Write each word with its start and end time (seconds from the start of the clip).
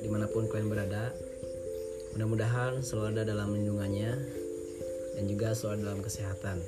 Di 0.00 0.08
mana 0.08 0.24
pun 0.24 0.48
kalian 0.48 0.72
berada. 0.72 1.12
Mudah-mudahan 2.16 2.80
selalu 2.80 3.20
ada 3.20 3.36
dalam 3.36 3.52
lindungannya 3.52 4.16
Dan 5.12 5.28
juga 5.28 5.52
selalu 5.52 5.84
dalam 5.84 6.00
kesehatan. 6.00 6.64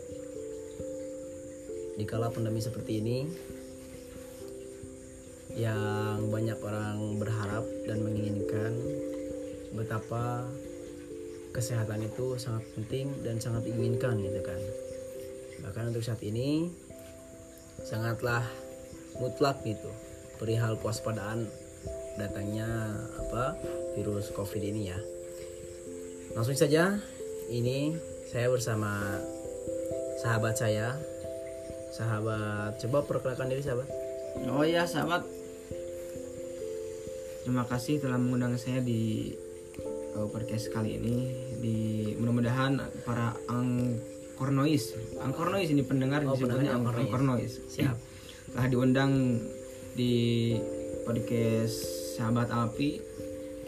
Di 1.97 2.05
kala 2.05 2.29
pandemi 2.29 2.61
seperti 2.61 3.01
ini 3.01 3.25
Yang 5.59 6.31
banyak 6.31 6.59
orang 6.63 7.19
berharap 7.19 7.67
dan 7.85 7.99
menginginkan 8.07 8.73
Betapa 9.75 10.49
kesehatan 11.53 12.09
itu 12.09 12.41
sangat 12.41 12.65
penting 12.73 13.13
dan 13.21 13.37
sangat 13.37 13.69
diinginkan 13.69 14.17
gitu 14.21 14.41
kan. 14.41 14.61
Bahkan 15.65 15.93
untuk 15.93 16.05
saat 16.05 16.23
ini 16.25 16.71
sangatlah 17.85 18.43
mutlak 19.19 19.61
gitu 19.67 19.91
perihal 20.39 20.79
kewaspadaan 20.79 21.47
datangnya 22.19 22.67
apa 23.19 23.59
virus 23.99 24.31
covid 24.33 24.63
ini 24.63 24.91
ya. 24.91 24.99
Langsung 26.35 26.55
saja 26.55 26.97
ini 27.51 27.95
saya 28.31 28.51
bersama 28.53 29.19
sahabat 30.23 30.55
saya 30.59 30.95
sahabat 31.95 32.77
coba 32.83 32.99
perkenalkan 33.07 33.49
diri 33.51 33.63
sahabat. 33.65 33.89
Oh 34.47 34.63
ya 34.63 34.85
sahabat, 34.87 35.25
terima 37.49 37.65
kasih 37.65 37.97
telah 37.97 38.21
mengundang 38.21 38.61
saya 38.61 38.85
di 38.85 39.33
uh, 40.13 40.29
podcast 40.29 40.69
kali 40.69 41.01
ini. 41.01 41.17
Di 41.57 41.77
mudah-mudahan 42.21 42.77
para 43.09 43.33
angkornois, 43.49 44.93
angkornois 45.17 45.73
ini 45.73 45.81
pendengar 45.81 46.21
Oh, 46.29 46.37
disebutnya 46.37 46.77
pendengar 46.77 46.77
ang- 46.77 46.85
angkornois. 46.85 47.09
angkornois. 47.09 47.53
Siap. 47.73 47.97
Telah 48.53 48.67
diundang 48.69 49.13
di 49.97 50.13
podcast 51.09 51.77
Sahabat 52.21 52.53
Alpi. 52.53 53.01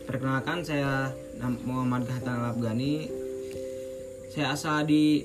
Perkenalkan 0.05 0.61
saya 0.61 1.09
Muhammad 1.65 2.05
Gahtan 2.05 2.37
Al 2.37 2.53
Afgani. 2.53 3.09
Saya 4.28 4.53
asal 4.53 4.84
di 4.84 5.25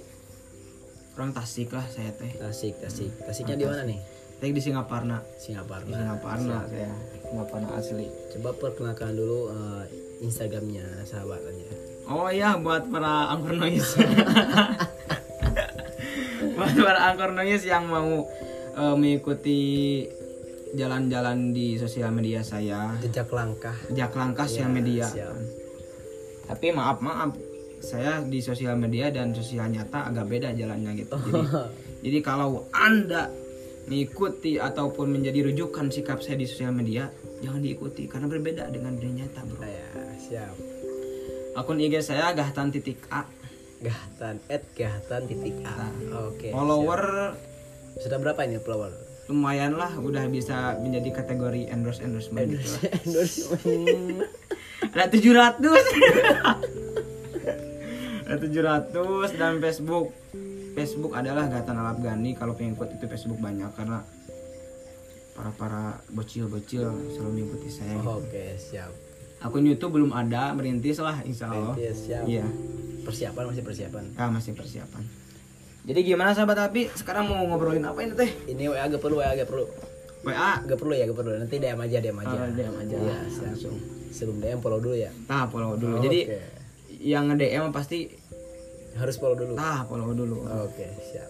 orang 1.20 1.36
Tasik 1.36 1.76
lah 1.76 1.84
saya 1.92 2.16
teh. 2.16 2.40
Tasik 2.40 2.80
Tasik 2.80 3.12
Tasiknya 3.20 3.60
di 3.60 3.68
mana 3.68 3.84
nih 3.84 4.00
Teh 4.36 4.52
di 4.52 4.62
Singaparna. 4.62 5.24
Singapura 5.40 5.80
Di 5.84 5.94
Singaparna 5.96 6.68
saya. 6.68 6.92
Singaparna 7.24 7.70
asli. 7.80 8.08
coba 8.36 8.50
perkenalkan 8.60 9.16
dulu 9.16 9.50
eh, 9.52 9.84
Instagramnya 10.24 11.04
sahabat 11.08 11.42
aja 11.44 11.68
Oh 12.06 12.30
iya 12.30 12.54
buat 12.62 12.86
para 12.94 13.34
angkor 13.34 13.58
noise. 13.58 13.98
buat 16.56 16.76
para 16.78 17.02
angkor 17.10 17.34
noise 17.34 17.66
yang 17.66 17.90
mau 17.90 18.30
eh, 18.78 18.96
mengikuti 18.96 19.60
jalan-jalan 20.76 21.56
di 21.56 21.80
sosial 21.80 22.12
media 22.12 22.44
saya, 22.44 22.94
jejak 23.00 23.32
langkah 23.32 23.74
jak 23.96 24.14
langkah 24.14 24.46
sosial 24.46 24.70
media. 24.70 25.08
siap. 25.08 25.34
Tapi 26.46 26.76
maaf 26.76 27.02
maaf, 27.02 27.34
saya 27.82 28.22
di 28.22 28.38
sosial 28.44 28.78
media 28.78 29.10
dan 29.10 29.34
sosial 29.34 29.72
nyata 29.72 30.14
agak 30.14 30.30
beda 30.30 30.54
jalannya 30.54 30.94
gitu. 31.02 31.16
Jadi, 31.18 31.42
jadi 32.06 32.18
kalau 32.22 32.70
anda 32.70 33.34
mengikuti 33.86 34.58
ataupun 34.58 35.14
menjadi 35.14 35.46
rujukan 35.52 35.94
sikap 35.94 36.22
saya 36.22 36.42
di 36.42 36.50
sosial 36.50 36.74
media, 36.74 37.10
jangan 37.46 37.62
diikuti 37.62 38.10
karena 38.10 38.26
berbeda 38.26 38.66
dengan 38.74 38.98
dunia 38.98 39.26
nyata 39.26 39.42
bro. 39.46 39.62
ya 39.62 39.88
siap 40.18 40.56
Akun 41.56 41.80
IG 41.80 42.04
saya 42.04 42.36
gahtan 42.36 42.68
titik 42.74 43.00
A. 43.08 43.24
Gahtan 43.80 44.44
at 44.52 44.66
Gahtan 44.76 45.30
titik 45.30 45.56
A 45.64 45.88
oke 46.28 46.50
follower 46.52 47.02
siap. 47.32 48.02
sudah 48.04 48.18
berapa 48.20 48.42
ini 48.44 48.58
follower 48.60 48.92
lumayan 49.26 49.74
lah 49.74 49.90
udah 49.98 50.30
bisa 50.30 50.78
menjadi 50.82 51.22
kategori 51.22 51.70
endorse 51.74 52.02
endorsement 52.02 52.46
gitu 52.46 52.66
lah. 52.66 52.82
endorsement 53.06 54.26
ada 54.94 55.06
700 55.10 55.62
ada 58.30 58.38
700 58.38 59.40
dan 59.40 59.58
Facebook 59.62 60.14
Facebook 60.76 61.16
adalah 61.16 61.48
Gatan 61.48 61.80
Al 61.80 61.96
Afgani 61.96 62.36
kalau 62.36 62.54
pengikut 62.54 62.92
itu 62.92 63.08
Facebook 63.08 63.40
banyak 63.40 63.72
karena 63.74 64.04
para 65.36 65.52
para 65.56 65.84
bocil 66.12 66.48
bocil 66.48 66.92
selalu 67.12 67.32
mengikuti 67.44 67.68
saya 67.72 67.96
gitu. 67.96 68.08
oke 68.08 68.46
siap. 68.60 68.92
Akun 69.44 69.68
YouTube 69.68 70.00
belum 70.00 70.12
ada 70.16 70.56
merintis 70.56 71.00
lah 71.00 71.20
insya 71.24 71.52
Allah. 71.52 71.76
Iya, 71.76 71.92
siap. 71.92 72.24
Iya. 72.24 72.46
Persiapan 73.04 73.44
masih 73.52 73.64
persiapan. 73.64 74.04
Ah, 74.16 74.32
masih 74.32 74.52
persiapan. 74.56 75.04
Jadi 75.86 76.00
gimana 76.02 76.34
sahabat 76.34 76.72
api? 76.72 76.90
Sekarang 76.98 77.30
mau 77.30 77.46
ngobrolin 77.46 77.86
apa 77.86 78.00
ini 78.02 78.18
teh? 78.18 78.32
Ini 78.50 78.74
WA 78.74 78.90
agak 78.90 79.04
perlu 79.04 79.22
WA 79.22 79.30
agak 79.38 79.46
perlu. 79.46 79.70
WA 80.26 80.66
agak 80.66 80.78
perlu 80.82 80.94
ya 80.98 81.06
agak 81.06 81.18
perlu. 81.22 81.32
Nanti 81.38 81.56
DM 81.62 81.78
aja 81.78 81.98
DM 82.02 82.18
aja. 82.26 82.36
Oh, 82.42 82.50
DM 82.50 82.76
aja. 82.82 82.96
Siap. 83.30 83.44
Langsung. 83.46 83.78
sebelum 84.16 84.40
DM 84.40 84.60
follow 84.64 84.80
dulu 84.80 84.96
ya. 84.96 85.12
Nah, 85.28 85.46
follow 85.52 85.76
dulu. 85.76 86.00
Oke. 86.00 86.08
Jadi 86.10 86.20
yang 87.04 87.30
nge-DM 87.30 87.70
pasti 87.70 88.10
harus 88.96 89.16
follow 89.16 89.36
dulu? 89.36 89.54
Nah 89.54 89.84
follow 89.84 90.12
dulu. 90.12 90.44
oke 90.44 90.88
siap. 91.04 91.30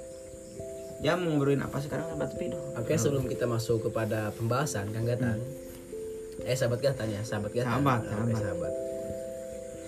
Ya 1.03 1.13
mau 1.13 1.27
ngobrolin 1.27 1.59
apa 1.59 1.83
sekarang 1.83 2.07
sahabat 2.07 2.33
Pido? 2.39 2.57
Oke 2.79 2.95
sebelum 2.95 3.27
kita 3.27 3.45
masuk 3.45 3.83
kepada 3.83 4.31
pembahasan 4.31 4.89
Kang 4.89 5.03
Gatan 5.03 5.43
Eh 6.41 6.55
sahabat 6.55 6.79
Gatan 6.79 7.11
ya 7.11 7.21
sahabat 7.21 7.51
Gatan 7.51 7.67
Sahabat, 7.67 7.99
Oke, 7.99 8.11
sahabat. 8.11 8.37
sahabat. 8.39 8.73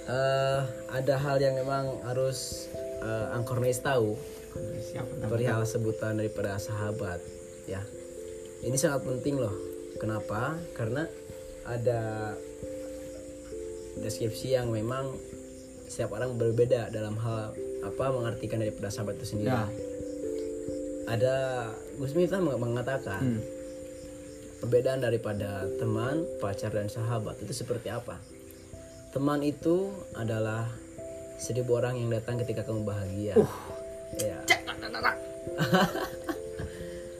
Eh, 0.08 0.60
Ada 0.94 1.16
hal 1.18 1.38
yang 1.40 1.56
memang 1.56 2.00
harus 2.04 2.68
uh, 3.00 3.36
Angkornis 3.36 3.80
tahu. 3.80 4.16
Siapa 4.84 5.28
Perihal 5.28 5.64
sebutan 5.64 6.18
daripada 6.18 6.56
sahabat 6.58 7.20
Ya. 7.68 7.84
Ini 8.64 8.76
sangat 8.76 9.04
penting 9.04 9.38
loh. 9.38 9.52
Kenapa? 10.00 10.56
Karena 10.72 11.04
ada 11.68 12.32
deskripsi 14.00 14.56
yang 14.56 14.72
memang 14.72 15.12
setiap 15.88 16.16
orang 16.16 16.36
berbeda 16.36 16.88
dalam 16.90 17.20
hal 17.20 17.52
apa 17.88 18.06
mengartikan 18.10 18.60
daripada 18.60 18.88
sahabat 18.88 19.16
itu 19.18 19.34
sendiri. 19.34 19.50
Ya. 19.50 19.66
Ada 21.08 21.36
Gus 21.96 22.12
Miftah 22.12 22.38
meng- 22.38 22.60
mengatakan 22.60 23.40
Hmm. 23.40 23.42
perbedaan 24.60 25.00
daripada 25.00 25.64
teman, 25.76 26.28
pacar 26.38 26.70
dan 26.70 26.88
sahabat 26.88 27.40
itu 27.40 27.54
seperti 27.54 27.88
apa? 27.88 28.20
Teman 29.10 29.40
itu 29.40 29.88
adalah 30.14 30.68
seribu 31.38 31.78
orang 31.78 31.96
yang 31.96 32.10
datang 32.10 32.38
ketika 32.38 32.62
kamu 32.62 32.84
bahagia. 32.84 33.34
Ya. 34.18 34.40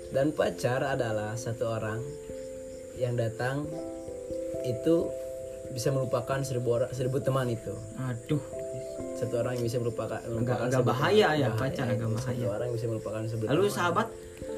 dan 0.10 0.32
pacar 0.32 0.82
adalah 0.84 1.36
satu 1.36 1.68
orang 1.70 2.00
yang 2.96 3.14
datang 3.14 3.68
itu 4.64 5.08
bisa 5.70 5.92
melupakan 5.92 6.42
seribu 6.42 6.70
orang 6.74 6.90
seribu 6.90 7.20
teman 7.20 7.46
itu 7.46 7.76
Aduh, 8.02 8.42
satu 9.14 9.34
orang 9.38 9.54
yang 9.56 9.66
bisa 9.66 9.78
melupakan 9.78 10.18
agak 10.18 10.58
seribu 10.68 10.86
bahaya 10.86 11.28
ya, 11.34 11.48
pacar 11.52 11.86
agak 11.88 12.08
bahaya. 12.08 12.22
satu 12.36 12.46
orang 12.48 12.66
yang 12.66 12.76
bisa 12.76 12.88
melupakan 12.88 13.22
seribu 13.24 13.44
lalu 13.46 13.66
sahabat 13.68 14.08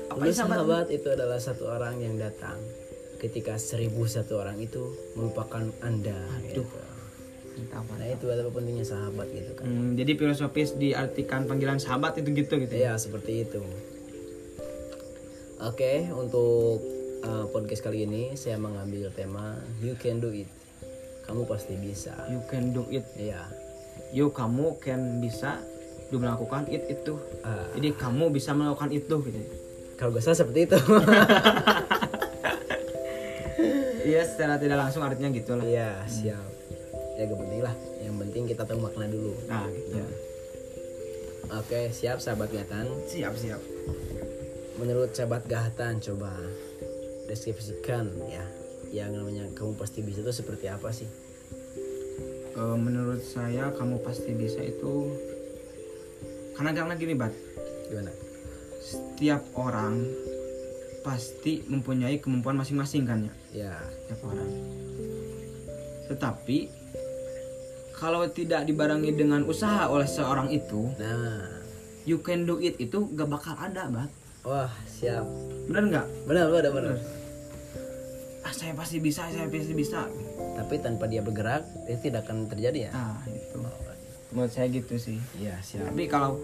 apa 0.05 0.17
Lalu 0.17 0.25
ya 0.25 0.35
sahabat? 0.35 0.57
sahabat 0.57 0.87
itu 0.89 1.07
adalah 1.09 1.39
satu 1.39 1.63
orang 1.67 1.95
yang 1.97 2.15
datang 2.15 2.57
ketika 3.17 3.53
seribu 3.55 4.03
satu 4.05 4.33
orang 4.37 4.57
itu 4.57 4.79
melupakan 5.13 5.63
anda 5.79 6.15
gitu. 6.45 6.63
Entah 7.51 7.77
apa. 7.77 7.91
nah 7.93 8.07
itu 8.07 8.23
betapa 8.23 8.49
pentingnya 8.49 8.85
sahabat 8.85 9.27
gitu 9.29 9.51
kan 9.53 9.65
Hmm, 9.65 9.91
jadi 9.93 10.11
filosofis 10.15 10.69
diartikan 10.73 11.43
panggilan 11.43 11.75
sahabat 11.75 12.15
itu 12.15 12.31
gitu 12.33 12.55
gitu. 12.57 12.71
ya 12.73 12.95
seperti 12.95 13.43
itu 13.43 13.59
oke 15.59 15.91
untuk 16.15 16.79
uh, 17.21 17.45
podcast 17.49 17.81
kali 17.81 18.03
ini 18.03 18.33
saya 18.33 18.55
mengambil 18.55 19.11
tema 19.11 19.59
you 19.77 19.91
can 19.93 20.17
do 20.17 20.31
it 20.31 20.47
kamu 21.21 21.43
pasti 21.45 21.75
bisa 21.75 22.15
You 22.25 22.41
can 22.43 22.71
do 22.71 22.87
it. 22.89 23.05
Iya. 23.13 23.45
You 24.09 24.29
kamu 24.29 24.79
can 24.79 25.19
bisa 25.19 25.61
do 26.07 26.17
melakukan 26.17 26.65
it 26.67 26.85
itu. 26.87 27.13
Ah. 27.41 27.69
Jadi 27.71 27.93
kamu 27.93 28.29
bisa 28.29 28.51
melakukan 28.51 28.89
itu 28.89 29.15
gitu. 29.21 29.39
kalau 29.93 30.09
gak 30.11 30.23
salah 30.23 30.39
seperti 30.39 30.65
itu 30.65 30.77
Iya, 34.01 34.25
secara 34.25 34.57
tidak 34.57 34.77
langsung 34.79 35.03
artinya 35.03 35.29
gitu 35.29 35.53
lah. 35.53 35.61
iya 35.61 36.01
siap 36.07 36.41
ya 37.13 37.27
gak 37.27 37.35
penting 37.37 37.61
lah 37.61 37.75
yang 37.99 38.15
penting 38.17 38.43
kita 38.47 38.63
tahu 38.63 38.79
makna 38.79 39.05
dulu 39.05 39.35
Nah, 39.45 39.67
gitu. 39.67 40.01
oke 41.51 41.79
siap 41.91 42.17
sahabat 42.17 42.49
gahatan 42.49 42.87
Siap, 43.05 43.35
siap. 43.35 43.61
menurut 44.75 45.11
sahabat 45.11 45.45
gahatan 45.45 45.99
coba 45.99 46.31
deskripsikan 47.27 48.07
ya 48.25 48.41
yang 48.89 49.13
namanya 49.13 49.45
kamu 49.51 49.75
pasti 49.75 50.01
bisa 50.01 50.23
itu 50.23 50.33
seperti 50.33 50.65
apa 50.65 50.89
sih 50.89 51.05
Eh, 52.59 52.75
menurut 52.75 53.23
saya 53.23 53.71
kamu 53.71 54.03
pasti 54.03 54.35
bisa 54.35 54.59
itu. 54.59 55.15
Karena 56.59 56.75
karena 56.75 56.93
gini 56.99 57.15
bat. 57.15 57.31
Gimana? 57.87 58.11
Setiap 58.83 59.39
orang 59.55 60.03
pasti 60.99 61.63
mempunyai 61.71 62.19
kemampuan 62.19 62.59
masing-masing 62.59 63.07
kan 63.07 63.23
ya? 63.23 63.33
Ya. 63.55 63.75
Setiap 63.79 64.27
orang. 64.27 64.51
Tetapi 66.11 66.57
kalau 67.95 68.27
tidak 68.27 68.67
dibarengi 68.67 69.15
dengan 69.15 69.47
usaha 69.47 69.87
oleh 69.87 70.07
seorang 70.07 70.51
itu 70.51 70.91
nah. 70.99 71.63
you 72.03 72.19
can 72.19 72.43
do 72.43 72.59
it. 72.59 72.75
Itu 72.75 73.07
gak 73.15 73.31
bakal 73.31 73.55
ada 73.55 73.87
bat. 73.87 74.11
Wah 74.43 74.71
siap. 74.83 75.23
Bener 75.71 75.83
nggak? 75.95 76.07
Benar 76.27 76.51
benar 76.51 76.71
benar 76.75 77.18
ah 78.49 78.53
saya 78.57 78.73
pasti 78.73 78.97
bisa 78.97 79.29
saya 79.29 79.45
pasti 79.45 79.77
bisa 79.77 80.09
tapi 80.57 80.81
tanpa 80.81 81.05
dia 81.05 81.21
bergerak 81.21 81.69
itu 81.85 82.09
tidak 82.09 82.25
akan 82.25 82.49
terjadi 82.49 82.89
ya 82.89 82.91
nah 82.97 83.21
itu 83.29 83.61
menurut 84.33 84.49
saya 84.49 84.73
gitu 84.73 84.97
sih 84.97 85.21
iya 85.37 85.61
siap 85.61 85.85
tapi 85.85 86.09
kalau 86.09 86.41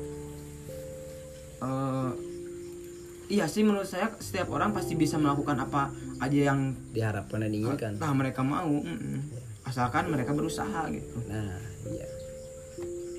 eh, 1.65 2.11
iya 3.33 3.49
sih 3.49 3.65
menurut 3.65 3.89
saya 3.89 4.13
setiap 4.21 4.53
orang 4.53 4.69
pasti 4.69 4.93
bisa 4.93 5.17
melakukan 5.17 5.65
apa 5.65 5.89
aja 6.21 6.53
yang 6.53 6.77
diharapkan 6.93 7.41
dan 7.41 7.49
diinginkan 7.49 7.97
nah 7.97 8.13
mereka 8.13 8.45
mau 8.45 8.69
mm-mm. 8.69 9.25
asalkan 9.65 10.05
mereka 10.13 10.29
berusaha 10.37 10.85
gitu 10.93 11.25
Nah, 11.25 11.57
iya. 11.89 12.05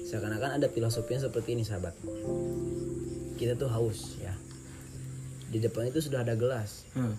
Seakan-akan 0.07 0.63
ada 0.63 0.71
filosofinya 0.71 1.27
seperti 1.27 1.59
ini, 1.59 1.67
sahabat. 1.67 1.91
Kita 3.35 3.59
tuh 3.59 3.67
haus, 3.67 4.15
ya. 4.23 4.31
Di 5.51 5.59
depan 5.59 5.91
itu 5.91 5.99
sudah 5.99 6.23
ada 6.23 6.39
gelas. 6.39 6.87
Hmm. 6.95 7.19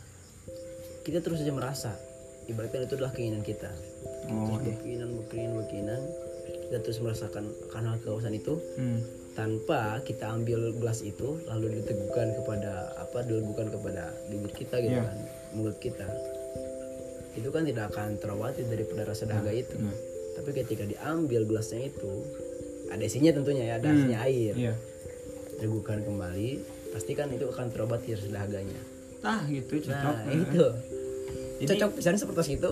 Kita 1.08 1.24
terus 1.24 1.40
saja 1.40 1.56
merasa. 1.56 1.96
Ibaratnya 2.46 2.84
itu 2.84 2.96
adalah 2.96 3.12
keinginan 3.12 3.40
kita. 3.42 3.72
oh 4.28 4.60
Terus 4.60 4.76
berkeinginan, 4.76 5.10
berkeinginan, 5.16 5.56
berkeinginan. 5.58 6.02
Kita 6.68 6.78
terus 6.84 7.00
merasakan 7.00 7.44
karena 7.70 7.96
kehausan 7.98 8.34
itu 8.34 8.60
Hmm. 8.76 9.00
tanpa 9.34 10.02
kita 10.02 10.28
ambil 10.28 10.76
gelas 10.76 11.00
itu 11.00 11.40
lalu 11.46 11.80
diteguhkan 11.80 12.36
kepada 12.36 12.92
apa 12.98 13.22
dilegukan 13.22 13.70
kepada 13.70 14.10
bibir 14.28 14.52
kita 14.52 14.82
gitu 14.82 14.98
Iya. 14.98 15.06
kan 15.06 15.18
mulut 15.54 15.78
kita 15.78 16.08
itu 17.34 17.46
kan 17.48 17.64
tidak 17.64 17.94
akan 17.94 18.18
terobati 18.18 18.66
daripada 18.66 19.06
rasa 19.06 19.30
dahaga 19.30 19.54
itu 19.54 19.78
nah. 19.78 19.94
tapi 20.34 20.58
ketika 20.58 20.84
diambil 20.84 21.46
gelasnya 21.46 21.86
itu 21.86 22.12
ada 22.90 22.98
isinya 23.00 23.30
tentunya 23.32 23.64
ya 23.64 23.74
ada 23.78 23.88
isinya 23.88 24.20
air 24.26 24.54
iya 24.58 24.74
teguhkan 25.56 26.02
kembali 26.02 26.50
pastikan 26.92 27.30
itu 27.30 27.46
akan 27.46 27.70
terobati 27.70 28.18
rasa 28.18 28.30
dahaganya 28.34 28.82
tah 29.22 29.46
gitu 29.46 29.78
cocok 29.80 30.16
nah 30.18 30.34
itu 30.34 30.66
Jadi- 31.58 31.70
cocok 31.74 31.90
misalnya 31.98 32.20
seperti 32.20 32.54
itu. 32.56 32.72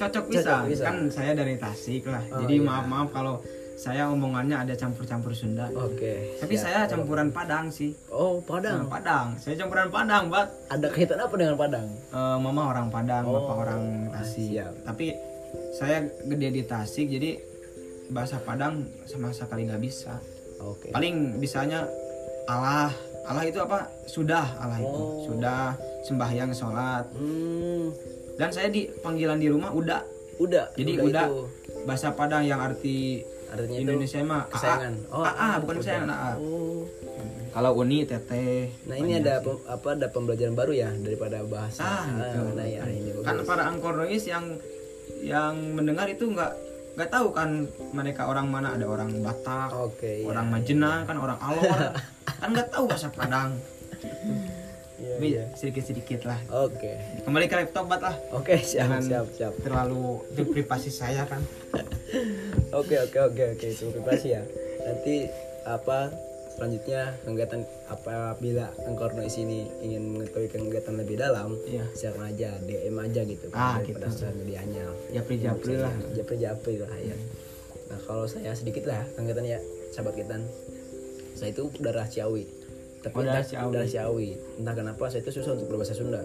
Cocok 0.00 0.24
bisa. 0.32 0.52
Kan 0.80 0.96
saya 1.12 1.32
dari 1.36 1.54
Tasik 1.60 2.08
lah. 2.08 2.24
Oh, 2.32 2.40
jadi 2.40 2.56
iya. 2.56 2.64
maaf 2.64 2.84
maaf 2.88 3.08
kalau 3.12 3.34
saya 3.76 4.12
omongannya 4.12 4.56
ada 4.60 4.74
campur-campur 4.76 5.32
Sunda. 5.32 5.68
Oke. 5.72 6.36
Tapi 6.36 6.52
siap. 6.52 6.64
saya 6.68 6.78
campuran 6.84 7.32
Padang 7.32 7.72
sih. 7.72 7.96
Oh 8.12 8.40
Nah, 8.40 8.44
Padang. 8.44 8.80
Padang 8.88 9.26
saya 9.40 9.56
campuran 9.56 9.88
Padang 9.88 10.28
bat 10.28 10.48
ada 10.68 10.88
kaitan 10.88 11.16
apa 11.16 11.34
dengan 11.36 11.56
Padang? 11.56 11.88
Eh, 11.88 12.36
mama 12.40 12.72
orang 12.72 12.88
Padang 12.92 13.24
Oh, 13.24 13.40
bapak 13.40 13.56
orang 13.64 13.82
Tasik. 14.12 14.56
siap. 14.56 14.72
tapi 14.84 15.16
saya 15.72 16.04
gede 16.28 16.48
di 16.52 16.62
Tasik 16.64 17.08
jadi 17.08 17.40
bahasa 18.12 18.36
Padang 18.40 18.84
sama 19.04 19.32
sekali 19.32 19.64
nggak 19.64 19.80
bisa. 19.80 20.16
Oke. 20.60 20.92
Paling 20.92 21.40
bisanya 21.40 21.88
Allah. 22.44 22.92
Allah 23.24 23.44
itu 23.46 23.60
apa? 23.60 23.84
Sudah 24.04 24.44
Allah 24.58 24.76
itu. 24.76 24.88
Oh. 24.92 25.24
sudah 25.24 25.72
sembahyang 26.04 26.52
sholat. 26.52 27.04
Hmm 27.16 28.09
dan 28.40 28.48
saya 28.48 28.72
di 28.72 28.88
panggilan 29.04 29.36
di 29.36 29.52
rumah 29.52 29.68
udah 29.68 30.00
udah 30.40 30.72
jadi 30.72 30.92
udah 30.96 31.04
udah, 31.04 31.26
itu. 31.28 31.38
bahasa 31.84 32.16
Padang 32.16 32.48
yang 32.48 32.56
arti 32.56 33.20
artinya 33.52 33.76
itu 33.76 33.84
Indonesia 33.84 34.18
mah 34.24 34.48
kesayangan 34.48 34.94
oh, 35.12 35.20
ah, 35.20 35.54
bukan 35.60 35.74
udah. 35.76 35.82
kesayangan 35.84 36.08
ah. 36.08 36.34
oh 36.40 36.88
kalau 37.52 37.76
uni 37.76 38.08
teteh 38.08 38.72
nah 38.88 38.96
ini 38.96 39.20
ada 39.20 39.44
pem- 39.44 39.60
apa 39.68 39.88
ada 39.92 40.08
pembelajaran 40.08 40.56
baru 40.56 40.72
ya 40.72 40.90
daripada 40.96 41.44
bahasa 41.44 41.84
ah 41.84 42.04
gitu 42.08 42.40
nah 42.56 42.64
ya 42.64 42.80
ini 42.88 43.10
bagus. 43.12 43.26
kan 43.28 43.36
para 43.44 43.62
angkorois 43.68 44.24
yang 44.24 44.56
yang 45.20 45.52
mendengar 45.76 46.08
itu 46.08 46.24
nggak 46.24 46.52
nggak 46.96 47.10
tahu 47.12 47.36
kan 47.36 47.68
mereka 47.92 48.24
orang 48.24 48.48
mana 48.48 48.72
ada 48.72 48.88
orang 48.88 49.12
Batak 49.20 49.76
oke 49.76 50.00
iya. 50.00 50.24
orang 50.24 50.48
Majenang 50.48 51.04
kan 51.04 51.16
orang 51.20 51.38
Alor 51.44 51.80
kan 52.40 52.48
nggak 52.48 52.68
tahu 52.72 52.88
bahasa 52.88 53.12
Padang 53.12 53.60
Iya, 55.10 55.16
Tapi 55.16 55.26
iya. 55.28 55.44
sedikit-sedikit 55.52 56.20
lah. 56.22 56.38
Oke. 56.60 56.92
Kembali 57.20 57.44
ke 57.44 57.56
laptop 57.56 57.84
bat 57.84 58.00
lah. 58.00 58.14
Oke 58.30 58.54
siap 58.56 58.86
Jangan 58.86 59.02
siap 59.02 59.26
siap. 59.34 59.52
terlalu 59.58 60.22
itu 60.28 60.42
privasi 60.46 60.88
saya 60.88 61.26
kan. 61.26 61.42
Oke 62.72 62.94
oke 62.96 63.18
oke 63.20 63.42
oke. 63.54 63.66
Itu 63.66 63.90
privasi 63.90 64.28
ya. 64.30 64.42
Nanti 64.80 65.26
apa 65.62 66.10
selanjutnya 66.50 67.14
kegiatan 67.20 67.60
apabila 67.88 68.70
engkau 68.84 69.10
di 69.10 69.26
sini 69.26 69.58
ingin 69.80 70.12
mengetahui 70.12 70.46
kegiatan 70.46 70.94
lebih 70.94 71.16
dalam 71.16 71.58
Iya. 71.64 71.84
silakan 71.92 72.30
aja 72.30 72.50
DM 72.62 72.96
aja 72.96 73.20
gitu. 73.24 73.46
Ah, 73.50 73.82
gitu. 73.82 73.98
sosial 74.04 74.34
medianya 74.34 74.86
japri-japri 75.10 75.74
lah. 75.76 75.94
Japri 76.14 76.36
japri 76.38 76.74
lah 76.78 76.94
ya. 76.96 77.16
Nah 77.90 77.98
kalau 78.06 78.24
saya 78.24 78.54
sedikit 78.54 78.86
lah 78.86 79.02
kegiatan 79.14 79.42
ya 79.44 79.58
sahabat 79.90 80.14
kita. 80.14 80.38
Saya 81.34 81.50
itu 81.50 81.72
darah 81.80 82.04
Ciawi 82.04 82.44
tapi 83.00 83.14
Oh, 83.14 83.22
entah- 83.22 83.40
Ciawi. 83.42 83.86
Ciawi 83.86 84.28
entah 84.56 84.74
kenapa 84.74 85.04
saya 85.06 85.20
itu 85.20 85.32
susah 85.32 85.52
untuk 85.54 85.68
berbahasa 85.68 85.92
Sunda. 85.92 86.20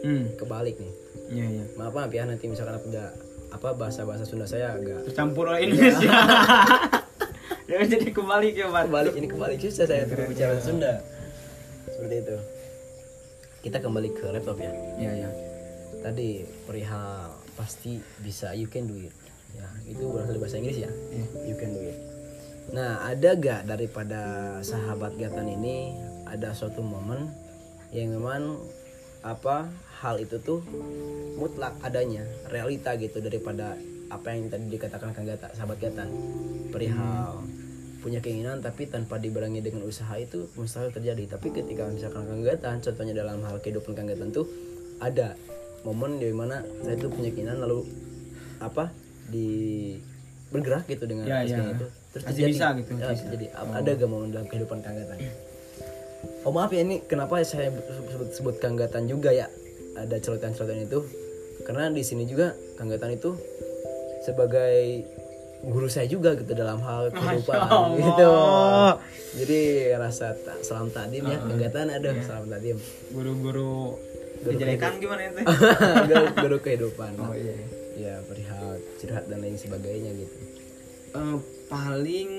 Hmm. 0.00 0.24
Kebalik 0.34 0.76
nih. 0.76 0.92
Iya 1.28 1.46
iya. 1.50 1.64
Maaf 1.74 1.92
maaf 1.92 2.08
ya 2.08 2.24
nanti 2.24 2.46
misalkan 2.46 2.74
apabila 2.74 3.12
apa 3.48 3.68
bahasa 3.74 4.02
bahasa 4.02 4.22
Sunda 4.22 4.44
saya 4.44 4.72
agak 4.72 5.04
tercampur 5.04 5.48
oleh 5.48 5.64
Indonesia 5.64 6.12
ya 7.70 7.80
jadi 7.82 8.08
kembali 8.08 8.48
ke 8.50 8.64
bat 8.66 8.84
kebalik 8.84 9.14
ini 9.14 9.26
kebalik 9.26 9.56
susah 9.58 9.84
saya 9.84 10.04
untuk 10.04 10.18
berbicara 10.18 10.56
Sunda. 10.58 10.92
Seperti 11.86 12.16
itu. 12.18 12.36
Kita 13.60 13.78
kembali 13.78 14.08
ke 14.10 14.24
laptop 14.30 14.56
ya. 14.56 14.72
Iya 14.96 15.12
iya. 15.18 15.30
Tadi 15.98 16.28
perihal 16.64 17.28
pasti 17.52 17.98
bisa 18.18 18.54
you 18.54 18.64
can 18.66 18.86
do 18.86 18.96
it. 18.96 19.12
Ya 19.50 19.66
itu 19.84 20.04
berasal 20.04 20.30
dari 20.30 20.40
bahasa 20.40 20.56
Inggris 20.56 20.78
ya? 20.78 20.90
Iya. 21.10 21.26
you 21.44 21.56
can 21.56 21.70
do 21.70 21.82
it 21.82 21.96
nah 22.68 23.00
ada 23.08 23.32
gak 23.32 23.64
daripada 23.64 24.20
sahabat 24.60 25.16
Gatan 25.16 25.48
ini 25.48 25.96
ada 26.28 26.52
suatu 26.52 26.84
momen 26.84 27.32
yang 27.92 28.12
memang 28.12 28.60
apa 29.24 29.66
hal 29.98 30.20
itu 30.22 30.38
tuh 30.38 30.62
mutlak 31.34 31.74
adanya 31.82 32.22
realita 32.52 32.94
gitu 33.00 33.18
daripada 33.18 33.74
apa 34.08 34.32
yang 34.32 34.48
tadi 34.48 34.72
dikatakan 34.72 35.12
Kang 35.12 35.28
Gata 35.28 35.52
sahabat 35.52 35.78
Gatan? 35.80 36.08
Perihal 36.72 37.44
punya 37.98 38.22
keinginan 38.22 38.62
tapi 38.62 38.86
tanpa 38.86 39.18
dibarengi 39.18 39.60
dengan 39.60 39.84
usaha 39.84 40.14
itu 40.16 40.48
mustahil 40.56 40.88
terjadi. 40.94 41.36
Tapi 41.36 41.52
ketika 41.52 41.84
misalkan 41.90 42.24
Kang 42.24 42.42
Gatan 42.44 42.76
contohnya 42.80 43.14
dalam 43.16 43.44
hal 43.44 43.60
kehidupan 43.60 43.92
Kang 43.92 44.08
Gatan 44.08 44.32
tuh 44.32 44.48
ada 45.02 45.36
momen 45.84 46.18
di 46.18 46.32
mana 46.32 46.64
saya 46.82 46.96
tuh 46.96 47.12
punya 47.12 47.30
keinginan 47.34 47.60
lalu 47.62 47.84
apa 48.58 48.90
di 49.28 49.48
bergerak 50.48 50.88
gitu 50.88 51.04
dengan 51.04 51.28
Ya, 51.28 51.44
ya. 51.44 51.76
itu 51.76 51.86
terus 52.12 52.24
Masih 52.24 52.34
terjadi 52.34 52.52
bisa 52.52 52.66
gitu, 52.80 52.90
ya, 52.96 53.08
bisa. 53.12 53.26
jadi 53.30 53.46
ada 53.52 53.90
gak 53.94 54.08
momen 54.08 54.28
dalam 54.32 54.46
kehidupan 54.48 54.78
Kang 54.80 54.96
Gatan 54.96 55.18
oh 56.44 56.52
maaf 56.52 56.70
ya 56.72 56.82
ini 56.82 57.02
kenapa 57.04 57.42
saya 57.42 57.70
sebut, 57.70 58.28
sebut 58.34 58.54
Kang 58.58 58.74
Gatan 58.78 59.06
juga 59.06 59.30
ya? 59.30 59.46
Ada 59.98 60.22
celotehan-celotehan 60.22 60.86
itu. 60.86 61.00
Karena 61.66 61.90
di 61.90 62.02
sini 62.06 62.24
juga 62.24 62.54
Kang 62.78 62.88
Gatan 62.90 63.18
itu 63.18 63.34
sebagai 64.22 65.04
guru 65.58 65.90
saya 65.90 66.06
juga 66.06 66.38
gitu 66.38 66.54
dalam 66.54 66.78
hal 66.82 67.10
kehidupan. 67.10 67.60
Gitu. 67.98 68.32
Jadi 69.42 69.60
rasa 69.98 70.32
ta- 70.38 70.62
salam 70.62 70.88
takdim 70.94 71.26
ya 71.26 71.38
Kang 71.42 71.58
Gatan 71.58 71.86
ada 71.90 72.10
salam 72.22 72.46
takdim 72.46 72.78
guru-guru 73.10 73.98
dijadikan 74.38 75.02
gimana 75.02 75.34
itu? 75.34 75.42
Guru, 76.08 76.26
guru 76.38 76.56
kehidupan. 76.62 77.10
Oh 77.18 77.34
iya. 77.34 77.58
Ya 77.98 78.14
perihal 78.22 78.78
curhat 79.02 79.26
dan 79.26 79.42
lain 79.42 79.58
sebagainya 79.58 80.14
gitu. 80.14 80.36
Eh, 81.10 81.36
paling 81.68 82.30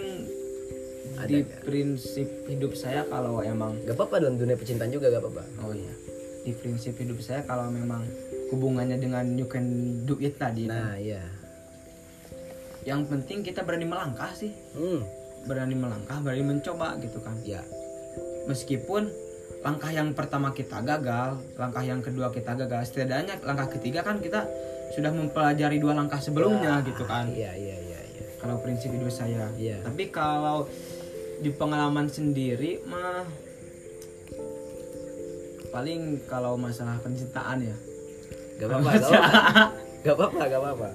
di 1.26 1.42
prinsip 1.66 2.28
hidup 2.48 2.74
saya 2.78 3.04
kalau 3.10 3.42
emang 3.44 3.76
gak 3.84 3.98
apa-apa 3.98 4.24
dalam 4.24 4.36
dunia 4.40 4.56
percintaan 4.56 4.92
juga 4.94 5.14
gak 5.14 5.22
apa-apa. 5.22 5.44
Oh 5.66 5.74
iya. 5.74 5.94
Di 6.46 6.52
prinsip 6.56 6.98
hidup 6.98 7.20
saya 7.22 7.44
kalau 7.46 7.70
memang 7.70 8.06
hubungannya 8.50 8.98
dengan 8.98 9.26
you 9.38 9.46
can 9.46 10.00
do 10.06 10.18
it 10.22 10.38
tadi. 10.42 10.66
Nah 10.66 10.98
ya 10.98 11.22
yang 12.88 13.06
penting 13.06 13.44
kita 13.44 13.62
berani 13.62 13.86
melangkah 13.86 14.32
sih. 14.34 14.56
Hmm. 14.74 15.04
Berani 15.46 15.76
melangkah 15.76 16.18
berani 16.24 16.44
mencoba 16.46 16.96
gitu 17.04 17.20
kan. 17.20 17.36
Ya. 17.44 17.62
Meskipun 18.48 19.12
langkah 19.60 19.92
yang 19.92 20.16
pertama 20.16 20.56
kita 20.56 20.80
gagal 20.80 21.36
langkah 21.60 21.84
yang 21.84 22.00
kedua 22.00 22.32
kita 22.32 22.56
gagal 22.56 22.88
setidaknya 22.88 23.44
langkah 23.44 23.68
ketiga 23.76 24.08
kan 24.08 24.24
kita 24.24 24.48
sudah 24.96 25.12
mempelajari 25.12 25.84
dua 25.84 25.94
langkah 26.00 26.18
sebelumnya 26.24 26.80
gitu 26.88 27.04
kan. 27.04 27.28
Iya 27.28 27.52
iya 27.60 27.76
iya 27.76 27.78
iya 27.84 27.89
kalau 28.40 28.56
prinsip 28.58 28.90
hidup 28.90 29.08
saya 29.08 29.52
Iya. 29.54 29.84
tapi 29.84 30.08
kalau 30.08 30.66
di 31.38 31.50
pengalaman 31.50 32.08
sendiri 32.08 32.84
mah 32.84 33.24
paling 35.70 36.02
kalau 36.26 36.56
masalah 36.56 36.98
percintaan 36.98 37.62
ya 37.62 37.76
gak 38.58 38.68
apa-apa 38.70 38.92
gak 40.02 40.16
apa-apa 40.16 40.40
gak 40.42 40.60
apa-apa 40.60 40.90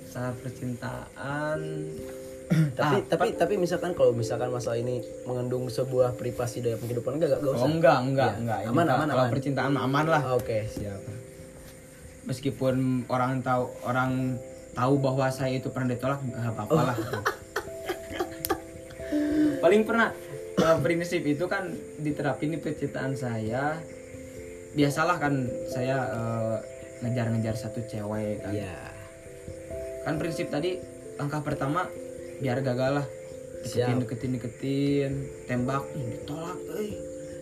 masalah 0.00 0.32
percintaan 0.38 1.58
tapi 2.78 2.96
tapi 3.04 3.26
tapi 3.34 3.54
misalkan 3.56 3.92
kalau 3.92 4.08
misalkan 4.10 4.48
masalah 4.48 4.78
ini 4.78 4.98
mengandung 5.24 5.68
sebuah 5.68 6.16
privasi 6.16 6.64
dalam 6.64 6.80
kehidupan 6.80 7.20
enggak 7.20 7.36
enggak 7.36 7.44
Oh 7.44 7.58
usah 7.58 7.68
enggak, 7.68 7.98
enggak, 8.00 8.30
Iya. 8.30 8.40
enggak. 8.40 8.58
Ini 8.58 8.68
Aman, 8.70 8.86
aman, 8.88 9.06
kalau 9.06 9.20
aman. 9.20 9.32
percintaan 9.32 9.74
aman 9.74 10.04
lah. 10.06 10.22
oke 10.32 10.58
siap 10.66 11.00
Meskipun 12.24 12.74
orang 13.04 13.40
tahu 13.40 13.68
orang 13.82 14.36
tahu 14.78 14.94
bahwa 14.96 15.26
saya 15.28 15.58
itu 15.58 15.66
pernah 15.68 15.90
ditolak 15.90 16.22
nggak 16.22 16.54
apa-apa 16.54 16.70
Oh. 16.72 16.84
lah. 16.84 16.96
Paling 19.58 19.82
pernah 19.82 20.14
eh, 20.54 20.78
prinsip 20.78 21.22
itu 21.24 21.44
kan 21.44 21.66
diterapin 21.98 22.54
di 22.54 22.58
percintaan 22.58 23.18
saya. 23.18 23.74
Biasalah 24.70 25.18
kan 25.18 25.34
saya 25.66 25.96
eh, 26.06 26.56
ngejar-ngejar 27.00 27.58
satu 27.58 27.82
cewek 27.82 28.38
kan. 28.38 28.54
iya 28.54 28.78
Kan 30.06 30.16
prinsip 30.16 30.46
tadi 30.48 30.78
langkah 31.16 31.42
pertama 31.42 31.90
biar 32.38 32.62
gagal 32.62 33.02
lah. 33.02 33.06
Deketin, 33.58 33.74
Siap. 33.90 33.98
deketin, 34.06 34.30
deketin, 34.38 35.12
tembak, 35.50 35.82
ih, 35.90 36.14
ditolak, 36.14 36.58
eh. 36.78 36.94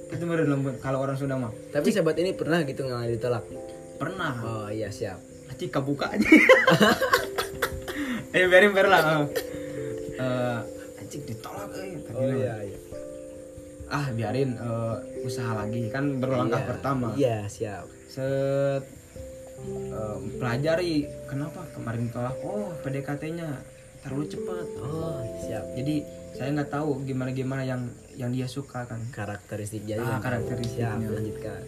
Itu 0.09 0.25
lembut 0.25 0.81
kalau 0.81 1.05
orang 1.05 1.12
Sunda 1.12 1.37
mah. 1.37 1.52
tapi 1.69 1.93
sahabat 1.93 2.16
ini 2.16 2.33
pernah 2.33 2.64
gitu 2.64 2.88
ngalamin 2.88 3.12
ditolak 3.12 3.45
Pernah. 3.99 4.33
oh 4.40 4.69
iya 4.71 4.88
siap 4.88 5.19
Aci 5.57 5.67
kebuka 5.67 6.13
aja. 6.13 6.21
eh 8.31 8.45
biarin 8.45 8.71
biar 8.71 8.87
lah. 8.87 9.03
Eh, 9.17 9.25
Eh, 10.17 10.59
anjing 10.97 11.25
ditolak 11.25 11.73
eh. 11.77 11.93
Tadi 11.99 12.13
oh 12.15 12.33
iya 12.35 12.57
iya 12.63 12.79
Ah 13.87 14.09
biarin 14.11 14.53
eh, 14.53 14.97
usaha 15.23 15.53
lagi 15.55 15.89
kan 15.89 16.17
berlangkah 16.17 16.57
Iya, 16.59 16.67
pertama. 16.67 17.09
iya 17.15 17.39
siap 17.47 17.85
Set 18.07 18.85
eh, 19.61 20.17
pelajari 20.37 20.95
kenapa 21.25 21.65
kemarin 21.73 22.09
ditolak. 22.09 22.37
Oh 22.43 22.73
PDKT-nya 22.81 23.49
terlalu 24.01 24.25
cepat. 24.27 24.67
oh 24.79 25.21
siap 25.39 25.65
Jadi 25.75 25.95
saya 26.33 26.53
nggak 26.53 26.69
tahu 26.71 27.01
gimana 27.03 27.31
gimana 27.31 27.63
yang 27.63 27.85
yang 28.13 28.29
dia 28.29 28.45
suka 28.47 28.85
kan. 28.85 29.01
karakteristiknya 29.11 29.97
Ah, 29.99 30.17
karakteristiknya. 30.19 30.97
siap 30.97 31.13
lanjutkan 31.13 31.61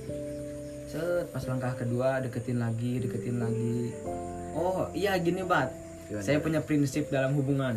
Set 0.89 1.29
pas 1.29 1.45
langkah 1.45 1.77
kedua 1.77 2.17
deketin 2.25 2.65
lagi, 2.65 2.97
deketin 2.97 3.37
lagi. 3.37 3.93
Oh 4.57 4.89
iya 4.97 5.21
gini 5.21 5.45
bat. 5.45 5.69
Gimana? 6.09 6.25
Saya 6.25 6.41
punya 6.41 6.65
prinsip 6.65 7.13
dalam 7.13 7.37
hubungan. 7.37 7.77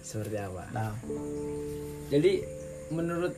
seperti 0.00 0.40
apa 0.40 0.64
Nah, 0.72 0.96
jadi 2.08 2.40
menurut 2.88 3.36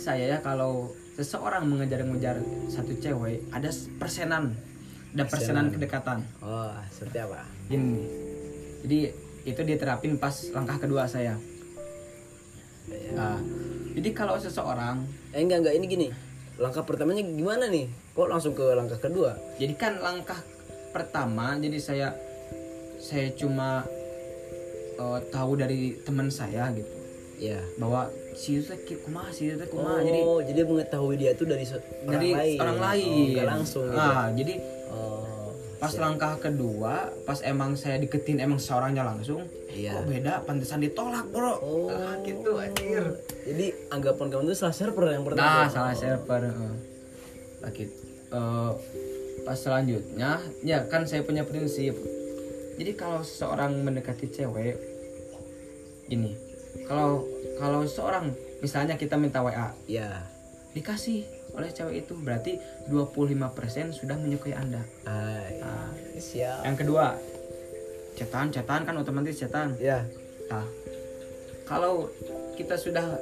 saya 0.00 0.34
ya 0.34 0.38
kalau 0.40 0.88
seseorang 1.14 1.68
mengejar-ngejar 1.68 2.40
satu 2.72 2.96
cewek 2.96 3.44
ada 3.52 3.68
persenan, 4.00 4.56
ada 5.12 5.28
persenan 5.28 5.68
kedekatan. 5.68 6.24
oh 6.40 6.72
seperti 6.88 7.20
apa 7.20 7.44
Ini, 7.68 8.00
jadi 8.88 8.98
itu 9.44 9.60
diterapin 9.68 10.16
pas 10.16 10.32
langkah 10.56 10.80
kedua 10.80 11.04
saya. 11.04 11.36
Nah, 13.12 13.36
jadi 13.92 14.10
kalau 14.16 14.40
seseorang, 14.40 15.04
eh 15.36 15.44
enggak 15.44 15.60
enggak 15.60 15.76
ini 15.76 15.86
gini 15.86 16.08
langkah 16.62 16.86
pertamanya 16.86 17.26
gimana 17.26 17.66
nih? 17.66 17.90
Kok 18.14 18.28
langsung 18.30 18.54
ke 18.54 18.62
langkah 18.62 19.02
kedua? 19.02 19.34
Jadi 19.58 19.74
kan 19.74 19.98
langkah 19.98 20.38
pertama, 20.94 21.58
jadi 21.58 21.78
saya 21.82 22.08
saya 23.02 23.34
cuma 23.34 23.82
eh, 24.94 25.20
tahu 25.34 25.58
dari 25.58 25.98
teman 26.06 26.30
saya 26.30 26.70
gitu. 26.70 26.92
Ya 27.42 27.58
bahwa 27.74 28.06
si 28.38 28.62
itu 28.62 28.70
kumaha 29.02 29.34
si 29.34 29.50
itu 29.50 29.58
teh 29.58 29.66
oh 29.74 29.98
jadi 29.98 30.20
jadi 30.46 30.60
mengetahui 30.62 31.14
dia 31.18 31.30
itu 31.34 31.42
dari 31.42 31.66
se- 31.66 31.82
dari 32.06 32.30
orang 32.30 32.38
lain 32.38 32.58
orang 32.62 32.78
lain. 32.78 33.34
oh, 33.34 33.44
langsung 33.50 33.86
gitu. 33.90 33.98
Ah 33.98 34.26
jadi 34.30 34.54
oh 35.82 35.84
pas 35.84 35.94
langkah 35.98 36.38
kedua 36.38 36.94
pas 37.26 37.42
emang 37.42 37.74
saya 37.74 37.98
deketin 37.98 38.38
emang 38.38 38.56
seorangnya 38.56 39.02
langsung 39.02 39.42
Iya. 39.66 39.96
kok 39.96 40.06
beda 40.06 40.32
pantesan 40.42 40.78
ditolak 40.78 41.26
bro 41.26 41.58
Oh. 41.58 41.88
ah, 41.88 42.14
gitu 42.20 42.54
anjir 42.54 43.02
Jadi 43.42 43.66
anggapan 43.90 44.30
kamu 44.30 44.42
itu 44.46 44.54
salah 44.54 44.70
server 44.72 45.10
yang 45.10 45.24
pertama. 45.24 45.64
nah 45.64 45.66
salah 45.66 45.90
server 45.92 46.42
heeh. 46.44 46.74
Nah, 47.58 47.70
gitu. 47.72 47.94
Eh, 48.30 48.72
pas 49.42 49.58
selanjutnya 49.58 50.30
ya 50.62 50.86
kan 50.86 51.02
saya 51.02 51.20
punya 51.20 51.42
prinsip 51.42 51.98
jadi 52.72 52.94
kalau 52.94 53.20
seseorang 53.20 53.74
mendekati 53.76 54.30
cewek 54.30 54.78
gini 56.04 56.38
kalau 56.84 57.26
kalau 57.56 57.82
seorang 57.82 58.30
misalnya 58.58 58.94
kita 58.94 59.16
minta 59.16 59.42
WA 59.42 59.74
Ya. 59.84 60.30
dikasih 60.72 61.26
oleh 61.52 61.68
cewek 61.68 61.94
itu 62.00 62.12
berarti 62.16 62.56
25% 62.86 63.36
sudah 63.92 64.16
menyukai 64.16 64.52
anda 64.52 64.80
Hai. 65.02 65.58
Nah, 65.58 65.90
Siap. 66.14 66.64
yang 66.64 66.76
kedua 66.76 67.16
cetan 68.12 68.48
cetan 68.48 68.82
kan 68.82 68.94
otomatis 68.94 69.36
cetan 69.36 69.72
Ya. 69.76 70.04
nah 70.46 70.64
kalau 71.64 72.08
kita 72.54 72.74
sudah 72.74 73.16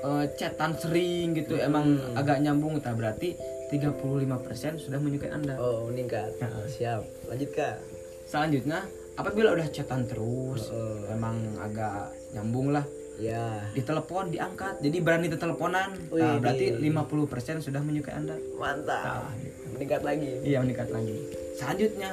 eh, 0.00 0.24
cetan 0.32 0.74
sering 0.74 1.30
gitu 1.32 1.54
Hmm. 1.54 1.68
emang 1.68 1.86
agak 2.12 2.38
nyambung 2.38 2.78
tak 2.78 2.94
berarti 2.94 3.38
35% 3.70 4.28
sudah 4.76 4.98
menyukai 4.98 5.30
anda 5.30 5.54
Oh, 5.56 5.88
meningkat. 5.88 6.28
Ya. 6.36 6.50
Siap. 6.66 7.02
Lanjut, 7.24 7.50
Kak. 7.52 7.76
selanjutnya 8.24 8.82
apabila 9.12 9.52
udah 9.52 9.68
cetan 9.68 10.04
terus 10.04 10.68
Oh. 10.68 11.06
emang 11.06 11.38
agak 11.56 12.10
nyambung 12.32 12.70
lah 12.70 12.84
Ya. 13.22 13.62
ditelepon 13.70 14.28
diangkat 14.28 14.74
jadi 14.78 14.98
berani 14.98 15.30
teleponan 15.30 15.94
nah, 16.10 16.36
berarti 16.36 16.74
di- 16.74 16.90
50% 16.90 17.62
sudah 17.62 17.78
menyukai 17.78 18.14
anda 18.14 18.34
Mantap. 18.54 19.04
Nah, 19.22 19.30
gitu. 19.38 19.62
Meningkat 19.72 20.02
lagi. 20.02 20.30
iya 20.42 20.58
meningkat 20.58 20.88
lagi 20.88 21.16
selanjutnya 21.54 22.10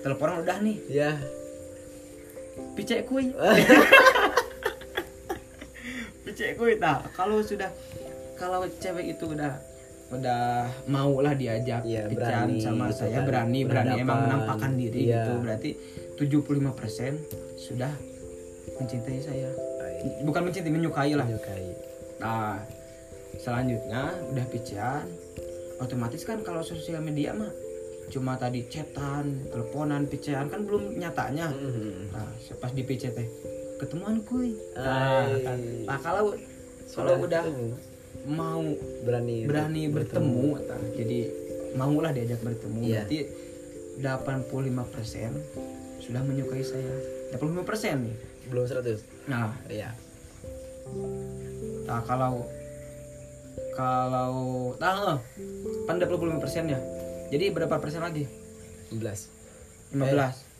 teleponan 0.00 0.40
udah 0.40 0.56
nih 0.58 0.76
Ya. 0.88 1.10
picek 2.72 3.04
kuy 3.04 3.28
picek 6.22 6.56
kuy 6.56 6.76
nah 6.76 7.04
kalau 7.10 7.40
sudah 7.40 7.68
kalau 8.34 8.64
cewek 8.74 9.12
itu 9.12 9.24
udah 9.26 9.52
udah 10.10 10.66
mau 10.86 11.22
lah 11.22 11.32
diajak 11.32 11.86
pican 11.86 12.10
berani 12.10 12.58
sama 12.58 12.88
gitu 12.88 13.06
saya 13.06 13.20
kan. 13.20 13.26
berani 13.26 13.60
berani 13.62 13.94
emang 13.94 14.04
Berhadapan. 14.18 14.26
menampakkan 14.26 14.72
diri 14.74 15.00
Iya. 15.04 15.22
gitu 15.22 15.32
berarti 15.38 15.70
75% 16.18 17.14
sudah 17.56 17.92
mencintai 18.74 19.20
saya. 19.20 19.50
Bukan 20.22 20.42
mencintai 20.44 20.68
menyukai 20.68 21.12
lah 21.12 21.24
Menyukai. 21.24 21.64
nah 22.18 22.60
selanjutnya 23.36 24.02
udah 24.28 24.46
pican 24.48 25.04
otomatis 25.78 26.22
kan 26.22 26.40
kalau 26.40 26.60
sosial 26.60 27.00
media 27.00 27.32
mah 27.32 27.48
cuma 28.06 28.34
tadi 28.34 28.66
chatan 28.66 29.46
teleponan 29.46 30.04
pican 30.04 30.46
kan 30.46 30.60
belum 30.60 30.94
nyatanya 30.94 31.48
Mhm. 31.48 32.10
Nah, 32.10 32.26
pas 32.56 32.70
di 32.70 32.82
PC 32.82 33.08
teh 33.08 33.28
ketemuan 33.78 34.20
kuy. 34.20 34.52
Nah, 34.74 35.30
kan. 35.40 35.56
Nah, 35.86 35.98
kalau 35.98 36.34
kalau 36.86 37.22
udah 37.22 37.40
ketemu. 37.40 37.68
mau 38.26 38.60
berani 39.00 39.46
berani 39.46 39.82
bertemu, 39.88 40.58
nah, 40.60 40.82
jadi 40.92 41.18
maulah 41.72 42.10
diajak 42.10 42.42
bertemu 42.42 42.78
Iya. 42.82 43.06
berarti 43.06 43.18
85% 44.02 45.32
sudah 46.00 46.20
menyukai 46.20 46.60
saya. 46.60 46.94
85% 47.32 47.98
nih. 48.02 48.16
belum 48.50 48.66
100. 48.66 48.98
Nah, 49.28 49.52
Ya. 49.68 49.92
nah 51.84 52.00
kalau 52.06 52.46
kalau 53.76 54.34
nah, 54.78 55.18
kan 55.86 55.96
85% 55.98 56.70
ya. 56.70 56.80
Jadi 57.30 57.50
berapa 57.54 57.78
persen 57.78 58.02
lagi? 58.02 58.26
11. 58.90 59.30
15. 59.94 60.50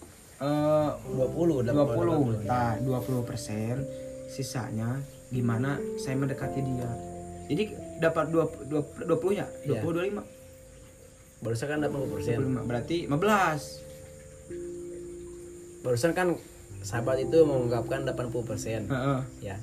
Eh 0.41 0.91
20 1.05 1.61
udah 1.61 1.69
20 1.69 2.49
nah 2.49 2.73
20 2.81 3.29
persen 3.29 3.85
sisanya 4.33 4.97
gimana 5.29 5.77
saya 6.01 6.17
mendekati 6.17 6.65
dia 6.65 6.89
jadi 7.45 7.77
dapat 8.01 8.33
20, 8.33 8.73
20, 8.73 9.05
20 9.05 9.37
ya 9.37 9.45
20 9.69 10.17
25 10.17 11.45
Barusan 11.45 11.69
kan 11.73 11.81
80%. 11.85 12.41
25 12.41 12.69
berarti 12.69 13.05
15 13.05 15.85
Barusan 15.85 16.17
kan 16.17 16.41
sahabat 16.81 17.21
itu 17.21 17.39
mengungkapkan 17.43 18.03
80%. 18.03 18.87
Heeh. 18.87 19.21
Ya. 19.43 19.57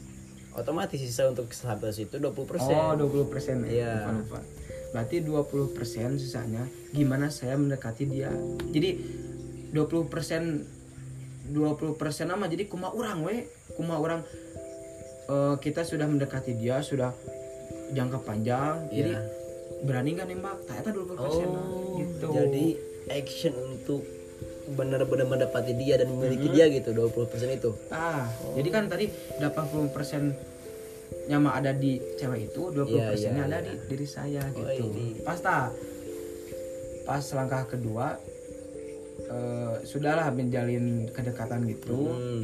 Otomatis 0.53 0.97
sisa 0.97 1.27
untuk 1.27 1.49
100 1.49 1.69
itu 1.99 2.15
20%. 2.15 2.73
oh 2.73 2.93
20 2.93 3.25
persen 3.27 3.61
Iya. 3.61 4.09
lupa, 4.09 4.37
lupa. 4.37 4.39
berarti 4.87 5.19
20 5.19 5.43
persen 5.69 6.15
sisanya 6.15 6.63
gimana 6.89 7.27
saya 7.27 7.53
mendekati 7.53 8.07
dia 8.07 8.31
jadi 8.67 8.95
20 9.69 10.07
persen 10.07 10.63
20 11.45 11.93
persen 11.93 12.27
nama 12.27 12.47
jadi 12.47 12.65
kuma 12.65 12.89
orang 12.89 13.21
we 13.21 13.45
kuma 13.73 13.95
orang 13.95 14.23
eh, 15.27 15.55
kita 15.57 15.83
sudah 15.83 16.07
mendekati 16.07 16.55
dia 16.55 16.79
sudah 16.79 17.11
jangka 17.89 18.19
panjang 18.19 18.87
jadi 18.89 19.11
Iya. 19.11 19.21
berani 19.79 20.09
nggak 20.13 20.27
nembak 20.27 20.57
ternyata 20.65 20.89
20 20.89 21.13
persen 21.17 21.47
Oh, 21.47 21.99
gitu 21.99 22.25
jadi 22.31 22.65
action 23.11 23.53
untuk 23.53 24.01
benar-benar 24.67 25.25
mendapati 25.25 25.71
dia 25.73 25.95
dan 25.95 26.11
memiliki 26.11 26.47
dia 26.49 26.67
gitu 26.67 26.91
20% 26.91 27.07
itu. 27.49 27.71
ah 27.87 28.27
jadi 28.51 28.67
kan 28.67 28.83
tadi 28.87 29.07
80 29.39 29.95
persen 29.95 30.35
nyama 31.27 31.55
ada 31.55 31.71
di 31.71 31.95
cewek 32.15 32.51
itu 32.51 32.71
20 32.71 32.83
Iya, 32.89 33.05
persennya 33.07 33.43
iya, 33.43 33.49
ada 33.49 33.57
iya. 33.57 33.65
di 33.65 33.73
diri 33.85 34.07
saya 34.07 34.43
Oh, 34.45 34.59
gitu 34.65 34.83
ini. 34.91 35.23
pas 35.23 35.39
tak 35.39 35.71
pas 37.03 37.23
langkah 37.33 37.63
kedua 37.65 38.19
eh, 39.23 39.75
sudahlah 39.83 40.27
menjalin 40.29 41.07
kedekatan 41.09 41.63
gitu 41.65 42.11
Hmm. 42.11 42.43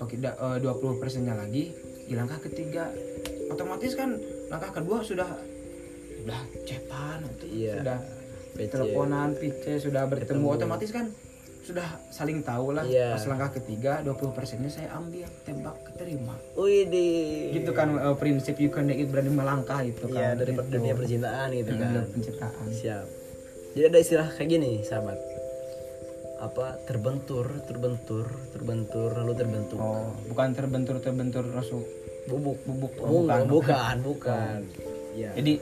eh, 0.00 0.58
20 0.60 0.64
persennya 0.96 1.34
lagi 1.34 1.72
di 2.04 2.14
langkah 2.14 2.40
ketiga 2.40 2.88
otomatis 3.48 3.92
kan 3.92 4.16
langkah 4.48 4.72
kedua 4.74 5.04
sudah 5.04 5.28
sudah 6.18 6.40
cetan 6.64 7.20
Iya. 7.44 7.72
sudah 7.80 7.98
PC. 8.58 8.70
teleponan 8.70 9.28
PC 9.32 9.64
sudah 9.80 10.02
bertemu 10.04 10.46
otomatis 10.50 10.90
kan 10.90 11.06
sudah 11.60 11.84
saling 12.08 12.40
tahu 12.40 12.72
lah 12.72 12.80
Iya. 12.82 13.12
pas 13.12 13.24
langkah 13.26 13.50
ketiga 13.54 14.00
20 14.00 14.32
persennya 14.32 14.68
saya 14.68 14.88
ambil 14.90 15.28
tembak 15.42 15.76
keterima 15.84 16.32
Wih 16.54 16.84
di. 16.84 17.08
gitu 17.52 17.70
kan 17.70 17.92
eh, 17.92 18.16
prinsip 18.16 18.56
you 18.56 18.68
can 18.68 18.88
it 18.88 19.04
berani 19.06 19.28
melangkah 19.30 19.80
itu 19.80 20.00
Iya 20.06 20.32
kan 20.32 20.40
dari 20.40 20.52
Gitu. 20.52 20.64
dunia 20.66 20.92
percintaan 20.92 21.48
gitu 21.52 21.68
Hmm, 21.68 21.78
kan. 21.78 21.88
dunia 21.92 22.04
penciptaan 22.08 22.66
Siap. 22.70 23.06
Jadi 23.70 23.84
ada 23.84 23.98
istilah 23.98 24.28
kayak 24.32 24.48
gini, 24.48 24.80
sahabat. 24.80 25.18
Apa 26.40 26.78
terbentur, 26.82 27.46
terbentur, 27.62 28.24
terbentur, 28.48 29.10
lalu 29.12 29.34
terbentuk. 29.34 29.76
oh 29.76 30.08
bukan 30.24 30.48
terbentur 30.52 30.96
terbentur 30.98 31.44
rasul 31.46 31.82
Bubuk, 32.24 32.60
bubuk 32.62 32.92
Oh, 32.98 33.24
bukan, 33.24 33.44
bukan, 33.46 33.96
bukan. 34.02 34.58
Ya. 35.14 35.32
jadi 35.32 35.56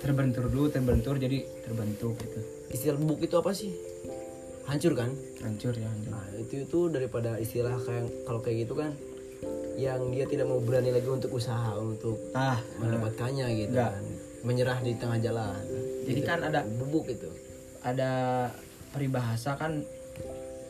terbentur 0.00 0.48
dulu 0.48 0.66
terbentur 0.66 1.14
jadi 1.16 1.44
terbentuk 1.62 2.16
gitu 2.18 2.40
Istilah 2.70 2.96
bubuk 2.96 3.20
itu 3.20 3.34
apa 3.34 3.50
sih? 3.50 3.74
Hancur 4.64 4.94
kan? 4.94 5.10
hancur 5.40 5.74
ya 5.74 5.84
hancur. 5.84 6.10
Nah, 6.10 6.26
itu 6.38 6.54
itu 6.62 6.78
daripada 6.86 7.34
istilah 7.36 7.74
kayak 7.76 8.06
kalau 8.22 8.38
kayak 8.38 8.64
gitu 8.64 8.74
kan 8.78 8.94
yang 9.74 10.12
dia 10.12 10.24
tidak 10.24 10.46
mau 10.46 10.60
berani 10.60 10.92
lagi 10.92 11.08
untuk 11.08 11.32
usaha 11.32 11.74
untuk 11.74 12.14
ah 12.32 12.60
mendapatkannya 12.78 13.46
gitu 13.56 13.72
Enggak. 13.74 13.92
kan. 13.92 14.04
Menyerah 14.40 14.78
di 14.80 14.92
tengah 14.94 15.18
jalan. 15.18 15.60
jadi 16.06 16.20
kan 16.22 16.38
ada 16.42 16.60
Bubuk 16.64 17.04
itu. 17.06 17.28
ada 17.80 18.10
peribahasa 18.90 19.56
kan 19.56 19.84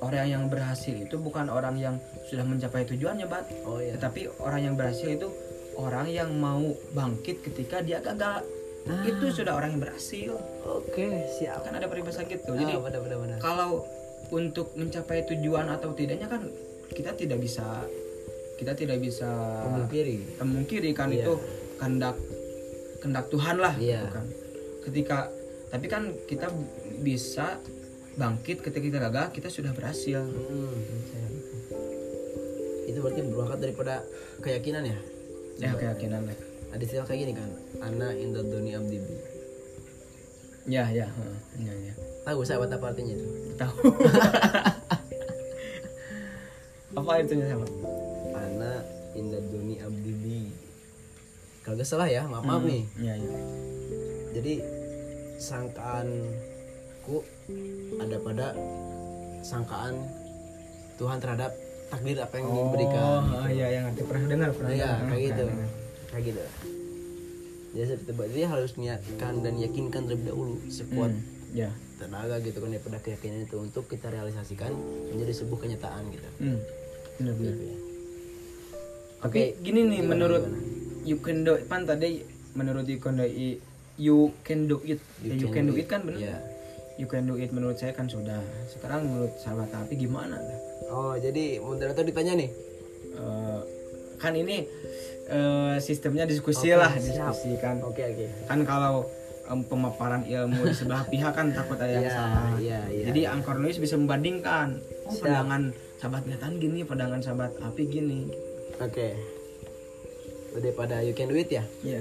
orang 0.00 0.26
yang 0.26 0.44
berhasil 0.46 0.94
itu 0.94 1.16
bukan 1.16 1.46
orang 1.46 1.76
yang 1.76 1.94
sudah 2.26 2.42
mencapai 2.42 2.86
tujuannya 2.86 3.26
bat 3.26 3.44
Oh 3.62 3.78
iya. 3.78 3.94
tetapi 3.94 4.30
orang 4.38 4.60
yang 4.64 4.74
berhasil 4.74 5.10
itu 5.10 5.28
orang 5.74 6.08
yang 6.08 6.30
mau 6.32 6.62
bangkit 6.90 7.42
ketika 7.42 7.82
dia 7.82 8.00
gagal 8.00 8.40
Ah. 8.82 9.04
itu 9.04 9.26
sudah 9.30 9.52
orang 9.52 9.76
yang 9.76 9.82
berhasil 9.82 10.32
Oke, 10.62 11.08
siap. 11.34 11.60
kan 11.62 11.72
ada 11.72 11.84
peribahasa 11.84 12.24
gitu 12.24 12.48
Jadi 12.50 12.74
benar 12.74 13.00
benar 13.00 13.18
benar. 13.18 13.38
kalau 13.38 13.84
untuk 14.28 14.72
mencapai 14.72 15.26
tujuan 15.26 15.68
atau 15.68 15.92
tidaknya 15.92 16.26
kan 16.26 16.48
kita 16.88 17.12
tidak 17.12 17.38
bisa 17.38 17.84
kita 18.56 18.72
tidak 18.72 18.98
bisa 18.98 19.28
Memungkiri. 19.64 20.16
memungkiri 20.38 20.90
kan 20.92 21.08
Iya. 21.08 21.22
itu 21.22 21.32
kehendak 21.76 22.16
kehendak 22.98 23.26
Tuhan 23.28 23.56
lah 23.56 23.74
Iya. 23.74 24.00
gitu 24.00 24.08
kan. 24.10 24.26
ketika 24.82 25.18
tapi 25.68 25.86
kan 25.86 26.02
kita 26.24 26.48
bisa 26.98 27.60
bangkit 28.12 28.60
ketika 28.60 28.80
kita 28.82 28.98
gagal 29.00 29.26
kita 29.30 29.48
sudah 29.48 29.72
berhasil 29.72 30.24
Hmm. 30.24 30.76
Itu 32.82 32.98
berarti 33.00 33.22
berangkat 33.22 33.58
daripada 33.60 34.02
keyakinan 34.40 34.82
ya. 34.84 34.98
ya 35.58 35.70
keyakinan 35.72 36.26
lah 36.26 36.36
Ada 36.70 36.82
istilah 36.82 37.04
kayak 37.04 37.20
gini 37.20 37.32
kan. 37.34 37.50
Ana 37.80 38.08
inda 38.12 38.40
doni 38.40 38.72
abdi 38.72 38.96
bi. 38.96 39.14
ya 40.68 40.84
ya 40.86 41.08
ya 41.58 41.72
ya 41.74 41.94
Tahu 42.20 42.44
sahabat 42.44 42.68
apa 42.70 42.86
artinya 42.86 43.12
itu? 43.12 43.26
tahu 43.56 43.74
apa 46.92 47.10
itu 47.18 47.32
sama 47.40 47.66
Ana 48.32 48.72
inda 49.12 49.38
doni 49.42 49.74
abdi 49.78 50.12
bi. 50.14 50.40
Kalau 51.60 51.76
gak 51.76 51.86
salah 51.86 52.06
ya, 52.06 52.24
maaf 52.24 52.42
maaf 52.42 52.62
nih. 52.62 52.82
ya 52.98 53.14
ya 53.14 53.30
Jadi 54.32 54.54
sangkaanku 55.38 57.16
ada 57.98 58.16
pada 58.18 58.46
sangkaan 59.40 59.96
Tuhan 60.96 61.18
terhadap 61.18 61.52
takdir 61.88 62.16
apa 62.16 62.34
yang 62.36 62.46
diberikan. 62.46 63.20
oh 63.26 63.48
iya 63.48 63.66
yang 63.72 63.82
ngerti 63.88 64.02
pernah 64.04 64.24
dengar 64.28 64.50
pernah 64.52 64.70
Iya, 64.70 64.90
kayak 65.02 65.22
gitu. 65.26 65.44
Pernah. 65.48 65.68
Kayak 66.10 66.22
gitu. 66.26 66.40
Jadi 67.70 67.86
seperti 67.88 68.10
itu 68.10 68.34
dia 68.34 68.46
harus 68.46 68.72
niatkan 68.74 69.34
dan 69.40 69.54
yakinkan 69.56 70.02
terlebih 70.04 70.26
dahulu 70.28 70.58
sekuat 70.66 71.10
Hmm, 71.10 71.22
ya 71.52 71.70
tenaga 71.96 72.38
gitu 72.38 72.58
kan 72.58 72.68
daripada 72.68 72.98
keyakinan 72.98 73.44
itu 73.44 73.56
untuk 73.56 73.84
kita 73.84 74.08
realisasikan 74.08 74.72
menjadi 75.08 75.32
sebuah 75.36 75.58
kenyataan 75.60 76.02
gitu. 76.08 76.28
hmm. 76.40 76.58
benar 77.16 77.34
benar 77.36 77.52
Gitu 77.52 77.64
ya. 77.64 77.76
Tapi 79.20 79.38
Oke, 79.44 79.60
gini 79.60 79.80
nih 79.84 80.00
gimana, 80.00 80.10
menurut 80.10 80.42
gimana? 80.42 81.04
you 81.04 81.16
can 81.18 81.38
do 81.40 81.52
it 81.52 81.64
pan 81.66 81.84
tadi 81.84 82.24
menurut 82.52 82.88
you 82.88 82.98
can 82.98 83.14
do 83.14 83.22
it 83.22 83.60
you 83.94 84.16
can 84.40 84.64
do 84.64 84.80
it 84.80 84.96
Ya, 85.20 85.36
you, 85.36 85.48
can, 85.48 85.68
do 85.68 85.74
it 85.74 85.86
kan 85.86 86.00
benar 86.00 86.18
Iya. 86.18 86.36
you 86.96 87.04
can 87.04 87.22
do 87.22 87.36
it 87.36 87.52
menurut 87.52 87.76
saya 87.76 87.92
kan 87.92 88.08
sudah 88.08 88.40
sekarang 88.66 89.04
menurut 89.04 89.36
sahabat 89.36 89.68
tapi 89.68 89.94
gimana 89.94 90.40
Oh, 90.88 91.14
jadi 91.14 91.60
moderator 91.60 92.02
ditanya 92.02 92.34
nih. 92.34 92.50
Eh, 93.12 93.60
kan 94.16 94.34
ini 94.34 94.66
eh, 95.30 95.76
sistemnya 95.78 96.24
diskusi 96.24 96.68
Oke, 96.68 96.76
lah 96.76 96.90
siap. 96.92 97.30
diskusi 97.30 97.54
kan 97.56 97.78
Oke, 97.80 98.02
oke. 98.04 98.26
kan 98.44 98.58
kalau 98.62 99.06
em, 99.46 99.62
pemaparan 99.62 100.22
ilmu 100.22 100.62
di 100.62 100.74
sebelah 100.74 101.02
pihak 101.04 101.30
kan 101.30 101.50
takut 101.50 101.74
ada 101.76 101.88
yang 101.88 102.02
Iya, 102.02 102.12
salah 102.12 102.44
iya, 102.56 102.80
iya. 102.88 103.04
jadi 103.08 103.20
angkor 103.30 103.56
nulis 103.56 103.78
bisa 103.78 103.94
membandingkan 103.94 104.78
oh 105.04 105.10
Siap. 105.10 105.22
pandangan 105.24 105.62
sahabat 105.96 106.22
Gatan 106.24 106.52
gini 106.56 106.80
pandangan 106.82 107.20
sahabat 107.20 107.50
api 107.60 107.82
gini 107.84 108.20
Oke. 108.76 109.12
Daripada 110.52 110.98
you 110.98 111.12
can 111.12 111.28
do 111.28 111.36
it 111.36 111.46
ya. 111.46 111.62
Iya 111.80 112.00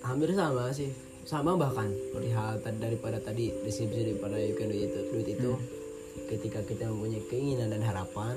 Hampir 0.00 0.30
sama 0.30 0.68
sih. 0.70 0.90
Sama 1.22 1.54
bahkan 1.54 1.86
perihal 2.10 2.58
tadi 2.58 2.78
daripada 2.78 3.18
tadi 3.18 3.52
deskripsi 3.62 4.00
daripada 4.10 4.36
you 4.36 4.52
can 4.52 4.66
do 4.66 4.76
it, 4.76 4.90
do 4.90 5.16
it 5.16 5.28
itu 5.30 5.52
ketika 6.26 6.60
kita 6.62 6.86
mempunyai 6.86 7.22
keinginan 7.24 7.70
dan 7.70 7.80
harapan 7.80 8.34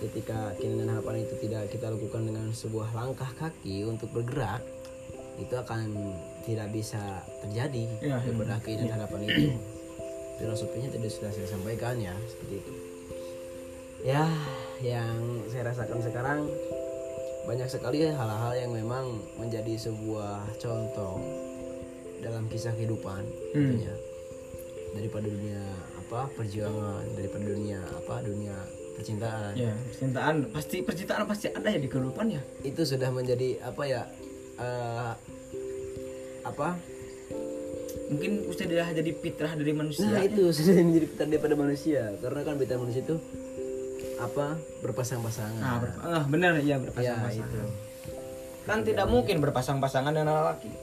ketika 0.00 0.52
keinginan 0.58 0.86
dan 0.86 0.98
harapan 0.98 1.22
itu 1.22 1.34
tidak 1.44 1.62
kita 1.70 1.86
lakukan 1.90 2.22
dengan 2.26 2.46
sebuah 2.50 2.90
langkah 2.92 3.30
kaki 3.38 3.86
untuk 3.86 4.10
bergerak 4.10 4.62
itu 5.34 5.54
akan 5.54 5.90
tidak 6.46 6.70
bisa 6.70 7.22
terjadi 7.42 7.84
Iya, 7.98 8.16
daripada 8.22 8.58
keinginan 8.62 8.86
dan 8.90 8.94
harapan 9.02 9.20
itu. 9.26 9.46
Filosofinya 10.34 10.88
tadi 10.90 11.06
sudah 11.06 11.30
saya 11.30 11.46
sampaikan 11.46 11.94
ya 11.98 12.14
seperti 12.26 12.54
itu. 12.58 12.72
Ya 14.04 14.26
yang 14.82 15.42
saya 15.48 15.70
rasakan 15.70 16.02
sekarang 16.02 16.40
banyak 17.44 17.68
sekali 17.68 18.08
hal-hal 18.08 18.52
yang 18.56 18.72
memang 18.72 19.20
menjadi 19.36 19.76
sebuah 19.78 20.58
contoh 20.58 21.20
dalam 22.20 22.48
kisah 22.48 22.72
kehidupan 22.74 23.22
Hmm. 23.54 23.78
tentunya. 23.78 23.94
Daripada 24.94 25.26
dunia 25.26 25.62
apa 25.98 26.30
perjuangan 26.36 27.02
daripada 27.18 27.44
dunia 27.44 27.80
apa 27.98 28.22
dunia 28.22 28.54
percintaan. 28.94 29.52
Ya 29.58 29.74
percintaan. 29.74 30.34
Pasti 30.54 30.76
percintaan 30.80 31.26
pasti 31.26 31.50
ada 31.50 31.68
ya 31.68 31.78
di 31.82 31.90
kehidupan 31.90 32.26
ya. 32.30 32.42
Itu 32.62 32.86
sudah 32.86 33.10
menjadi 33.10 33.60
apa 33.60 33.82
ya 33.84 34.02
eh, 34.58 35.12
apa? 36.46 36.78
Mungkin 38.04 38.52
sudah 38.52 38.88
jadi 38.94 39.10
fitrah 39.16 39.52
dari 39.58 39.72
manusia. 39.74 40.06
Nah 40.06 40.22
itu 40.22 40.48
sudah 40.54 40.80
menjadi 40.86 41.06
fitrah 41.10 41.28
daripada 41.28 41.54
manusia. 41.58 42.02
Karena 42.22 42.40
kan 42.46 42.54
fitrah 42.56 42.80
manusia 42.80 43.02
itu 43.02 43.16
apa? 44.22 44.46
Berpasang-pasangan. 44.80 45.60
Nah 45.60 45.76
ber- 45.82 45.98
ah, 46.00 46.24
benar 46.30 46.56
ya 46.62 46.64
ya 46.64 46.76
berpasang-pasangan 46.78 47.50
itu. 47.50 47.60
Kan 48.64 48.80
tidak 48.80 49.06
mungkin 49.12 49.44
berpasang-pasangan 49.44 50.12
dengan 50.14 50.40
lelaki. 50.40 50.72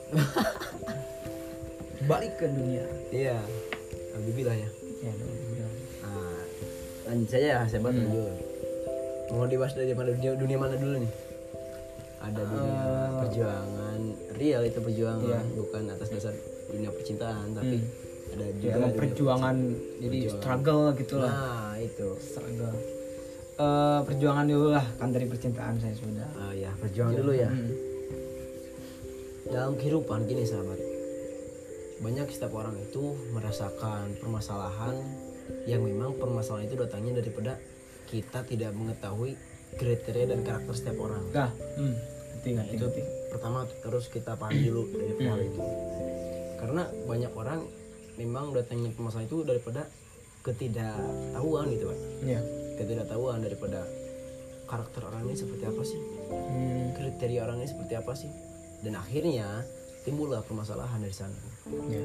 Balik 2.10 2.34
ke 2.38 2.46
dunia. 2.50 2.86
Iya. 3.10 3.38
Alhamdulillah 4.14 4.58
ya. 4.58 4.70
Ya 5.02 5.14
lanjut 7.12 7.28
saja 7.28 7.48
ya, 7.48 7.60
saya 7.68 7.84
buat 7.84 7.92
lanjut. 7.92 8.36
Mau 9.32 9.48
dibahas 9.48 9.76
dari 9.76 9.92
mana 9.92 10.16
dunia, 10.16 10.32
dunia 10.36 10.58
mana 10.58 10.76
dulu 10.76 10.96
nih? 10.98 11.12
Ada 12.22 12.42
dunia 12.48 12.82
perjuangan 13.20 14.00
real 14.38 14.62
itu 14.64 14.80
perjuangan 14.80 15.46
bukan 15.54 15.84
atas 15.90 16.08
dasar 16.10 16.34
dunia 16.72 16.90
percintaan 16.90 17.52
tapi 17.52 17.78
ada 18.32 18.46
juga 18.56 18.64
ya, 18.64 18.74
emang 18.78 18.94
dunia 18.94 19.02
perjuangan 19.02 19.56
jadi 20.00 20.18
struggle 20.30 20.84
gitu 20.96 21.16
lah 21.20 21.34
Nah, 21.34 21.74
itu. 21.78 22.08
struggle 22.18 22.76
Eh, 23.62 24.00
perjuangan 24.10 24.46
dulu 24.50 24.74
lah 24.74 24.86
kan 24.98 25.14
dari 25.14 25.30
percintaan 25.30 25.78
saya 25.78 25.94
sudah 25.94 26.26
Ah 26.34 26.50
ya, 26.50 26.74
perjuangan 26.82 27.14
dulu 27.14 27.32
ya. 27.36 27.46
Hmm. 27.46 27.70
Dalam 29.46 29.78
kehidupan 29.78 30.26
gini 30.26 30.42
sahabat. 30.42 30.80
Banyak 32.02 32.34
setiap 32.34 32.58
orang 32.58 32.74
itu 32.82 33.14
merasakan 33.30 34.18
permasalahan 34.18 34.98
yang 35.66 35.82
memang 35.82 36.16
permasalahan 36.16 36.68
itu 36.68 36.76
datangnya 36.76 37.20
daripada 37.20 37.58
kita 38.08 38.44
tidak 38.44 38.72
mengetahui 38.74 39.36
kriteria 39.72 40.36
dan 40.36 40.44
karakter 40.44 40.74
setiap 40.76 41.00
orang. 41.00 41.24
Nah, 41.32 41.52
hmm. 41.80 41.96
ngerti 42.42 42.74
itu 42.74 42.84
ngerti. 42.84 43.02
pertama 43.30 43.64
harus 43.64 44.06
kita 44.10 44.34
pahami 44.34 44.66
dulu 44.68 44.84
dari 44.92 45.14
hal 45.24 45.40
itu 45.40 45.62
karena 46.58 46.84
banyak 47.06 47.32
orang 47.32 47.62
memang 48.18 48.50
datangnya 48.52 48.90
permasalahan 48.92 49.26
itu 49.26 49.38
daripada 49.46 49.86
ketidaktahuan 50.42 51.66
gitu 51.72 51.86
pak 51.90 52.00
Iya. 52.22 52.42
ketidaktahuan 52.78 53.40
daripada 53.40 53.86
karakter 54.66 55.02
orang 55.06 55.26
ini 55.26 55.36
seperti 55.38 55.64
apa 55.64 55.82
sih 55.82 56.02
Hmm. 56.32 56.94
kriteria 56.98 57.40
orang 57.46 57.58
ini 57.62 57.70
seperti 57.70 57.94
apa 57.94 58.14
sih 58.14 58.32
dan 58.82 58.94
akhirnya 58.98 59.64
timbullah 60.02 60.42
permasalahan 60.42 60.98
dari 60.98 61.14
sana 61.14 61.38
Ya. 61.88 62.04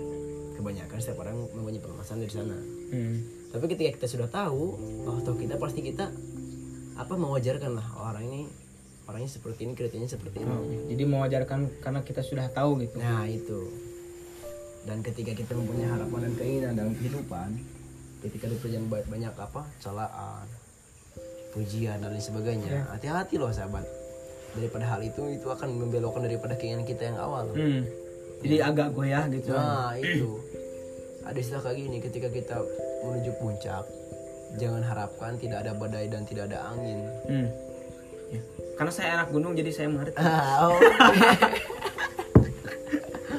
kebanyakan 0.55 0.96
setiap 1.01 1.25
orang 1.25 1.37
mempunyai 1.51 1.81
permasalahan 1.81 2.22
dari 2.22 2.35
sana 2.35 2.57
Hmm. 2.87 3.18
tapi 3.51 3.64
ketika 3.75 3.90
kita 3.99 4.07
sudah 4.07 4.29
tahu 4.31 4.79
oh 5.11 5.18
toh 5.27 5.35
kita 5.35 5.59
pasti 5.59 5.83
kita 5.83 6.14
apa 6.96 7.14
mewajarkan 7.18 7.77
lah 7.77 7.87
oh, 7.99 8.09
orang 8.09 8.25
ini 8.31 8.40
orangnya 9.07 9.31
seperti 9.31 9.70
ini 9.70 9.72
kriterianya 9.79 10.11
seperti 10.11 10.42
ini. 10.42 10.51
Oh, 10.51 10.66
jadi 10.90 11.03
mewajarkan 11.07 11.79
karena 11.79 12.01
kita 12.03 12.27
sudah 12.27 12.51
tahu 12.51 12.83
gitu. 12.83 12.99
Nah 12.99 13.22
itu. 13.31 13.70
Dan 14.87 15.03
ketika 15.03 15.35
kita 15.35 15.55
mempunyai 15.55 15.90
harapan 15.90 16.31
dan 16.31 16.33
keinginan 16.38 16.72
dalam 16.75 16.94
kehidupan 16.94 17.49
ketika 18.22 18.51
di 18.51 18.57
perjalanan 18.59 18.90
banyak, 18.90 19.07
banyak 19.07 19.35
apa 19.38 19.62
celaan 19.79 20.46
pujian 21.55 22.03
dan 22.03 22.11
lain 22.11 22.22
sebagainya 22.22 22.87
hati-hati 22.90 23.38
loh 23.38 23.51
sahabat. 23.55 23.87
Daripada 24.59 24.88
hal 24.88 25.01
itu 25.07 25.22
itu 25.31 25.46
akan 25.46 25.68
membelokkan 25.70 26.27
daripada 26.27 26.59
keinginan 26.59 26.87
kita 26.87 27.14
yang 27.14 27.18
awal. 27.22 27.51
Hmm. 27.55 27.87
jadi 28.37 28.68
agak 28.68 28.92
goyah 28.92 29.25
gitu. 29.33 29.55
Nah 29.55 29.96
itu 29.96 30.42
ada 31.27 31.39
istilah 31.43 31.62
kayak 31.67 31.77
gini 31.83 31.99
ketika 31.99 32.29
kita 32.31 32.57
menuju 33.03 33.35
puncak 33.43 33.83
jangan 34.57 34.83
harapkan 34.87 35.35
tidak 35.37 35.67
ada 35.67 35.75
badai 35.75 36.07
dan 36.07 36.23
tidak 36.23 36.49
ada 36.55 36.71
angin. 36.71 37.03
Hmm. 37.27 37.49
Ya. 38.27 38.43
karena 38.75 38.91
saya 38.91 39.09
anak 39.23 39.31
gunung 39.31 39.55
jadi 39.55 39.71
saya 39.71 39.87
mengerti 39.87 40.19
oh, 40.19 40.75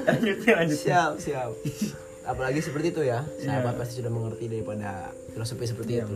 lanjut 0.08 0.38
ya, 0.48 0.54
lanjut 0.64 0.80
siap 0.80 1.12
siap. 1.20 1.52
Apalagi 2.28 2.60
seperti 2.60 2.92
itu 2.92 3.02
ya, 3.08 3.24
sahabat 3.40 3.80
pasti 3.80 4.04
sudah 4.04 4.12
mengerti 4.12 4.52
daripada 4.52 5.16
filosofi 5.32 5.64
seperti 5.64 6.04
itu. 6.04 6.16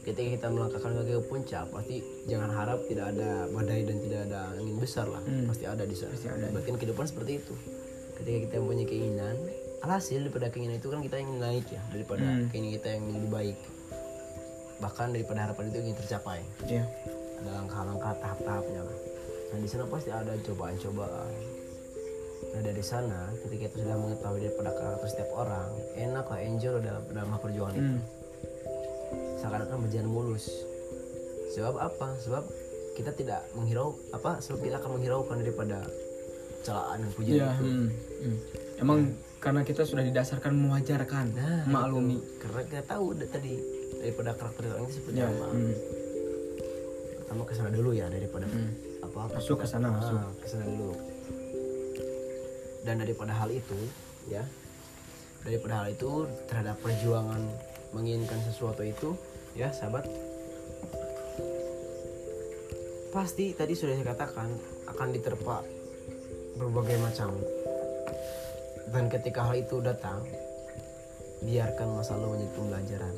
Ketika 0.00 0.28
kita 0.32 0.46
melangkahkan 0.48 0.96
kaki 0.96 1.12
ke 1.12 1.22
puncak, 1.28 1.64
pasti 1.68 2.00
jangan 2.24 2.52
harap 2.56 2.80
tidak 2.88 3.12
ada 3.12 3.48
badai 3.52 3.84
dan 3.84 3.96
tidak 4.00 4.20
ada 4.32 4.40
angin 4.56 4.76
besar 4.80 5.08
lah, 5.12 5.20
pasti 5.44 5.64
ada 5.68 5.84
di 5.84 5.92
sana. 5.92 6.16
Pasti 6.16 6.28
ada. 6.32 6.46
Berarti 6.52 6.72
kehidupan 6.72 7.04
seperti 7.04 7.32
itu. 7.36 7.54
Ketika 8.16 8.38
kita 8.48 8.54
mempunyai 8.64 8.88
keinginan, 8.88 9.36
alhasil 9.86 10.26
daripada 10.26 10.50
keinginan 10.50 10.82
itu 10.82 10.90
kan 10.90 10.98
kita 10.98 11.16
ingin 11.22 11.38
naik 11.38 11.66
ya, 11.70 11.82
daripada 11.94 12.26
keinginan 12.50 12.74
kita 12.82 12.88
yang 12.98 13.04
lebih 13.14 13.30
baik. 13.30 13.56
Bahkan 14.82 15.06
daripada 15.14 15.38
harapan 15.46 15.64
itu 15.70 15.78
ingin 15.86 15.96
tercapai. 15.96 16.40
ya 16.66 16.84
Ada 17.40 17.50
langkah-langkah 17.62 18.12
tahap-tahapnya 18.18 18.82
lah. 18.82 18.98
Nah 19.54 19.58
di 19.62 19.68
sana 19.70 19.84
pasti 19.86 20.10
ada 20.10 20.34
cobaan-cobaan. 20.42 21.32
Nah 22.52 22.60
dari 22.60 22.82
sana 22.84 23.30
ketika 23.46 23.72
kita 23.72 23.86
sudah 23.86 23.98
mengetahui 24.02 24.40
daripada 24.42 24.70
karakter 24.74 25.08
setiap 25.08 25.30
orang, 25.38 25.68
enak 25.94 26.26
lah 26.26 26.40
enjoy 26.42 26.76
dalam 26.82 27.04
dalam 27.14 27.28
perjuangan 27.38 27.74
itu. 27.78 27.94
Hmm. 27.94 28.02
Seakan-akan 29.38 29.78
berjalan 29.86 30.10
mulus. 30.10 30.44
Sebab 31.54 31.78
apa? 31.78 32.08
Sebab 32.26 32.44
kita 32.98 33.14
tidak 33.14 33.40
menghirau 33.54 33.94
apa? 34.10 34.42
Sebab 34.42 34.66
kita 34.66 34.82
akan 34.82 34.98
menghiraukan 34.98 35.36
daripada 35.40 35.78
celaan 36.66 37.06
dan 37.06 37.10
pujian 37.14 37.38
ya 37.38 37.54
itu. 37.54 37.64
hmm. 37.64 37.88
Hmm. 38.26 38.38
Emang 38.76 39.12
karena 39.38 39.62
kita 39.62 39.86
sudah 39.86 40.02
didasarkan 40.02 40.52
mewajarkan 40.56 41.26
Nah, 41.36 41.64
maklumi 41.68 42.18
Karena 42.40 42.60
kita 42.66 42.82
tahu 42.82 43.14
tadi 43.20 43.54
daripada 44.00 44.34
karakter 44.34 44.74
orang 44.74 44.84
itu 44.84 44.94
seperti 45.00 45.18
ya 45.18 45.28
apa. 45.28 45.46
hmm. 45.50 45.74
Pertama 47.22 47.42
ke 47.42 47.52
sana 47.54 47.70
dulu 47.70 47.90
ya 47.92 48.06
daripada 48.06 48.46
Hmm. 48.46 48.70
apa? 49.02 49.20
Masuk 49.34 49.62
ke 49.62 49.66
sana, 49.66 49.88
masuk. 49.90 50.18
Ah, 50.18 50.30
ke 50.38 50.46
sana 50.46 50.64
dulu. 50.66 50.94
Dan 52.86 53.02
daripada 53.02 53.34
hal 53.34 53.50
itu, 53.50 53.74
ya, 54.30 54.46
daripada 55.42 55.82
hal 55.82 55.86
itu 55.90 56.10
terhadap 56.46 56.78
perjuangan 56.78 57.42
menginginkan 57.90 58.38
sesuatu 58.46 58.86
itu, 58.86 59.10
ya, 59.58 59.74
sahabat, 59.74 60.06
pasti 63.10 63.56
tadi 63.56 63.74
sudah 63.74 63.96
saya 63.96 64.06
katakan 64.06 64.48
akan 64.86 65.08
diterpa 65.10 65.66
berbagai 66.54 66.98
macam. 67.02 67.30
Dan 68.86 69.10
ketika 69.10 69.40
hal 69.44 69.54
itu 69.56 69.82
datang, 69.82 70.22
biarkan 71.42 71.86
masa 71.92 72.16
lalu 72.16 72.40
menjadi 72.40 72.52
pembelajaran 72.56 73.14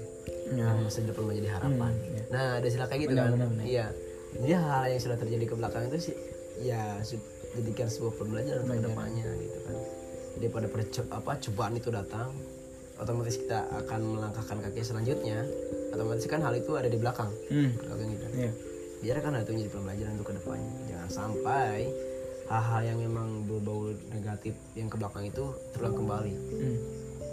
ya 0.48 0.64
dan 0.64 0.80
masa 0.80 0.98
depan 1.00 1.24
menjadi 1.28 1.48
harapan. 1.54 1.92
Hmm, 1.92 2.08
iya. 2.08 2.22
Nah, 2.32 2.46
ada 2.58 2.66
istilah 2.66 2.88
kayak 2.88 3.00
gitu 3.04 3.12
Benar, 3.14 3.24
kan? 3.24 3.32
benar, 3.36 3.48
benar. 3.52 3.64
Iya. 3.64 3.86
Jadi 4.28 4.52
hal 4.54 4.82
yang 4.88 5.00
sudah 5.00 5.18
terjadi 5.20 5.44
ke 5.44 5.54
belakang 5.56 5.82
itu 5.88 5.98
sih 6.02 6.14
ya 6.58 6.82
jadikan 7.54 7.88
sebuah 7.88 8.12
pembelajaran 8.18 8.60
untuk 8.60 8.76
ke 8.76 8.84
depannya 8.84 9.28
gitu 9.38 9.58
kan. 9.62 9.76
Jadi 10.38 10.46
pada 10.48 10.66
perco- 10.68 11.10
apa 11.10 11.32
cobaan 11.38 11.74
itu 11.74 11.88
datang, 11.88 12.28
otomatis 12.96 13.36
kita 13.36 13.58
akan 13.76 14.00
melangkahkan 14.16 14.56
kaki 14.62 14.80
selanjutnya. 14.82 15.38
Otomatis 15.92 16.24
kan 16.26 16.40
hal 16.40 16.54
itu 16.56 16.72
ada 16.74 16.88
di 16.88 16.98
belakang. 16.98 17.30
hmm. 17.48 17.70
Belakang 17.78 18.08
gitu. 18.08 18.24
ya 18.36 18.50
Biarkan 18.98 19.30
hal 19.30 19.42
itu 19.46 19.52
menjadi 19.54 19.72
pembelajaran 19.72 20.12
untuk 20.16 20.26
ke 20.26 20.34
depannya. 20.42 20.70
Jangan 20.90 21.10
sampai 21.10 21.76
hal-hal 22.48 22.82
yang 22.82 22.98
memang 22.98 23.44
berbau 23.44 23.92
negatif 24.08 24.56
yang 24.72 24.88
ke 24.88 24.96
belakang 24.96 25.28
itu 25.28 25.44
terulang 25.72 25.94
kembali. 25.94 26.32
hmm. 26.32 26.78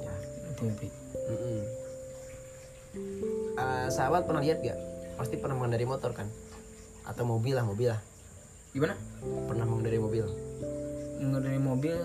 Ya. 0.04 0.16
ngerti 0.56 0.88
Mm-mm. 1.26 1.60
Eh, 3.56 3.88
sahabat 3.92 4.24
pernah 4.24 4.40
lihat 4.40 4.60
gak? 4.60 4.78
Pasti 5.16 5.36
pernah 5.36 5.56
mengendari 5.56 5.84
motor 5.84 6.12
kan? 6.12 6.28
Atau 7.04 7.24
mobil 7.24 7.56
lah, 7.56 7.64
mobil 7.64 7.92
lah. 7.92 8.02
gimana 8.72 8.96
Pernah 9.48 9.66
mengendari 9.66 10.00
mobil? 10.00 10.26
mengendarai 11.16 11.58
mobil 11.58 11.96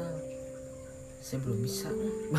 saya 1.20 1.42
belum 1.44 1.58
bisa 1.60 1.90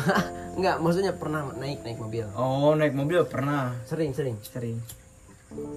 Enggak, 0.58 0.82
maksudnya 0.82 1.12
pernah 1.14 1.52
naik 1.54 1.84
naik 1.86 2.00
mobil. 2.00 2.26
oh 2.34 2.74
naik 2.74 2.96
mobil 2.96 3.22
pernah 3.28 3.76
Sering, 3.86 4.10
sering. 4.16 4.40
sering 4.42 4.80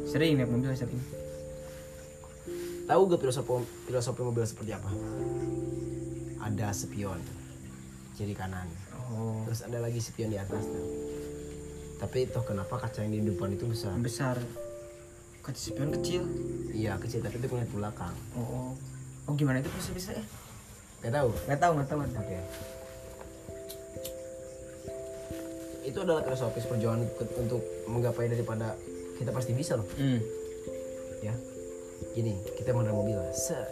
sering 0.08 0.40
naik 0.40 0.50
mobil 0.50 0.72
sering 0.74 0.98
Tahu 2.86 3.02
gak 3.10 3.18
filosofi 3.18 3.66
filosofi 3.90 4.22
mobil 4.22 4.46
seperti 4.46 4.72
apa? 4.78 4.90
Ada 6.46 6.70
spion 6.70 7.18
kiri 8.14 8.38
kanan. 8.38 8.70
oh 9.10 9.42
Terus 9.50 9.66
ada 9.66 9.82
lagi 9.82 9.98
spion 9.98 10.30
di 10.30 10.38
atas 10.38 10.64
tuh. 10.64 10.86
Tapi 11.98 12.30
toh 12.30 12.46
kenapa 12.46 12.78
kaca 12.78 13.02
yang 13.02 13.12
di 13.12 13.26
depan 13.26 13.50
itu 13.52 13.66
besar? 13.66 13.96
besar 13.98 14.38
kaca 15.42 15.58
spion 15.58 15.94
kecil 15.94 16.26
Iya 16.74 16.98
kecil, 16.98 17.22
tapi 17.22 17.38
itu 17.38 17.48
ngeliat 17.48 17.70
ke 17.70 17.78
belakang. 17.78 18.16
oh 18.34 18.74
oh 19.26 19.34
gimana 19.34 19.62
itu 19.62 19.70
bisa 19.74 19.90
bisa 19.94 20.10
ya 20.12 20.24
Gak 21.02 21.14
tahu. 21.14 21.30
nggak 21.46 21.60
tahu 21.60 21.72
nggak 21.78 21.88
tahu 21.88 22.00
tahu 22.02 22.22
Oke. 22.22 22.38
Itu 25.86 25.98
adalah 26.02 26.22
filosofis 26.22 26.66
perjuangan 26.66 27.06
untuk 27.38 27.62
menggapai 27.86 28.26
daripada 28.26 28.74
kita 29.16 29.30
pasti 29.30 29.54
bisa 29.54 29.78
loh, 29.78 29.86
hmm. 29.96 30.20
ya. 31.22 31.34
Gini, 32.16 32.40
kita 32.56 32.72
mengendarai 32.72 32.96
mobil, 32.96 33.20
set. 33.36 33.68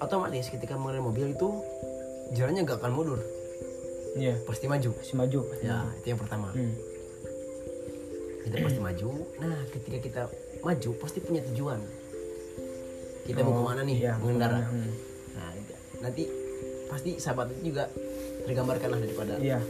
Otomatis 0.00 0.52
ketika 0.52 0.76
mengendarai 0.76 1.04
mobil 1.04 1.26
itu 1.32 1.48
jalannya 2.36 2.68
gak 2.68 2.84
akan 2.84 2.92
mundur, 2.92 3.20
iya 4.14 4.36
pasti 4.44 4.68
maju. 4.68 4.92
masih 4.94 5.16
maju 5.16 5.40
Ya, 5.64 5.88
itu 5.98 6.06
yang 6.12 6.20
pertama. 6.20 6.52
hmm. 6.52 6.74
Kita 8.44 8.56
pasti 8.60 8.80
maju. 8.80 9.08
Nah, 9.40 9.58
ketika 9.72 9.98
kita 9.98 10.22
maju 10.60 10.90
pasti 11.00 11.18
punya 11.24 11.40
tujuan. 11.52 11.80
Kita 13.24 13.40
mau 13.44 13.56
ke 13.56 13.62
mana 13.64 13.80
nih 13.84 13.96
iya, 14.04 14.14
mengendara? 14.20 14.60
ke 14.60 14.68
mana, 14.68 14.70
hmm. 14.72 14.92
Nah, 15.36 15.50
nanti 16.00 16.22
pasti 16.90 17.10
sahabat 17.22 17.54
itu 17.54 17.70
juga 17.70 17.86
tergambarkan 18.44 18.88
lah 18.90 18.98
daripada 18.98 19.38
iya 19.38 19.62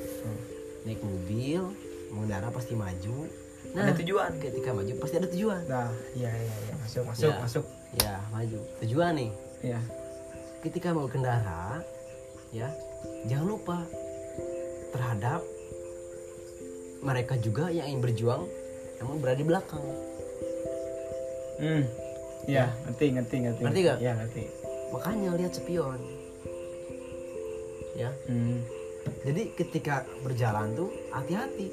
naik 0.89 1.05
mobil 1.05 1.69
mengendara 2.09 2.49
pasti 2.49 2.73
maju 2.73 3.29
nah. 3.75 3.87
ada 3.87 3.93
tujuan 3.99 4.31
ketika 4.43 4.71
maju 4.75 4.93
pasti 4.99 5.17
ada 5.19 5.29
tujuan. 5.31 5.63
Nah 5.67 5.91
iya 6.17 6.31
iya 6.31 6.55
iya. 6.69 6.75
Masuk 6.81 7.03
masuk 7.07 7.31
Ya. 7.31 7.39
masuk 7.43 7.65
ya 8.01 8.15
maju. 8.35 8.59
Tujuan 8.85 9.13
nih. 9.17 9.31
Iya. 9.63 9.81
Ketika 10.61 10.89
mau 10.93 11.09
kendara 11.09 11.81
ya 12.51 12.69
jangan 13.31 13.47
lupa 13.47 13.79
terhadap 14.91 15.41
mereka 17.01 17.39
juga 17.41 17.73
yang 17.73 17.89
ingin 17.89 18.03
berjuang 18.05 18.43
namun 19.01 19.17
berada 19.23 19.41
di 19.41 19.47
belakang. 19.49 19.85
Hmm. 21.61 21.85
iya 22.49 22.73
ngerti 22.89 23.07
ngerti 23.17 23.37
ngerti. 23.45 23.61
Ngerti 23.65 23.81
nggak? 23.85 23.99
iya 24.01 24.13
ngerti. 24.17 24.43
Makanya 24.93 25.31
lihat 25.37 25.53
spion. 25.57 26.01
Ya. 27.97 28.11
Hmm. 28.29 28.65
jadi 29.25 29.43
ketika 29.57 30.05
berjalan 30.25 30.73
tuh 30.77 30.89
hati-hati. 31.13 31.69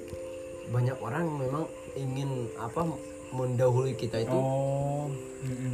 Banyak 0.68 1.00
orang 1.00 1.32
memang 1.32 1.64
ingin 1.98 2.30
apa 2.56 2.86
mendahului 3.30 3.94
kita 3.94 4.22
itu 4.22 4.32
oh 4.32 5.10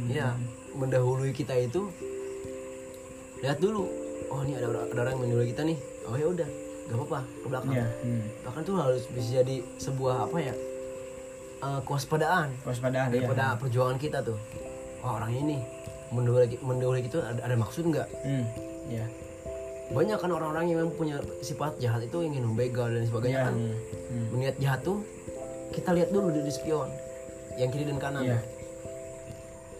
Iya, 0.04 0.36
mendahului 0.72 1.32
kita 1.32 1.56
itu 1.56 1.88
lihat 3.40 3.58
dulu. 3.58 3.88
Oh, 4.28 4.40
ini 4.42 4.54
ada 4.54 4.68
orang, 4.68 4.84
ada 4.86 5.00
orang 5.00 5.12
yang 5.12 5.22
mendahului 5.22 5.48
kita 5.50 5.62
nih. 5.62 5.78
Oh 6.04 6.14
ya 6.14 6.26
udah, 6.26 6.48
gak 6.84 6.96
apa-apa 6.96 7.20
ke 7.24 7.46
belakang. 7.46 7.74
iya 7.74 7.86
hmm. 8.02 8.22
Bahkan 8.44 8.60
tuh 8.62 8.74
harus 8.76 9.02
bisa 9.08 9.28
jadi 9.40 9.56
sebuah 9.78 10.28
apa 10.28 10.38
ya? 10.38 10.54
eh, 11.56 11.80
kewaspadaan 11.82 12.48
waspadaan 12.62 13.08
iya 13.08 13.24
daripada 13.24 13.56
perjuangan 13.56 13.96
kita 13.96 14.20
tuh. 14.20 14.36
Wah, 15.00 15.16
orang 15.18 15.32
ini 15.32 15.56
mendahului 16.10 16.60
mendahului 16.60 17.02
kita 17.02 17.24
ada, 17.24 17.40
ada 17.42 17.56
maksud 17.56 17.84
nggak? 17.88 18.08
hmm. 18.20 18.44
iya 18.88 19.06
Banyak 19.84 20.16
kan 20.16 20.28
orang-orang 20.28 20.64
yang 20.70 20.88
punya 20.92 21.20
sifat 21.40 21.76
jahat 21.76 22.04
itu 22.04 22.20
ingin 22.20 22.44
membegal 22.44 22.88
dan 22.88 23.04
sebagainya 23.04 23.36
Iya, 23.36 23.46
kan. 23.48 23.54
hmm. 23.56 24.26
Meniat 24.32 24.56
jahat 24.56 24.80
tuh 24.82 25.00
kita 25.74 25.90
lihat 25.90 26.14
dulu 26.14 26.30
di 26.30 26.46
spion 26.54 26.86
yang 27.58 27.68
kiri 27.74 27.90
dan 27.90 27.98
kanan. 27.98 28.22
Iya. 28.22 28.38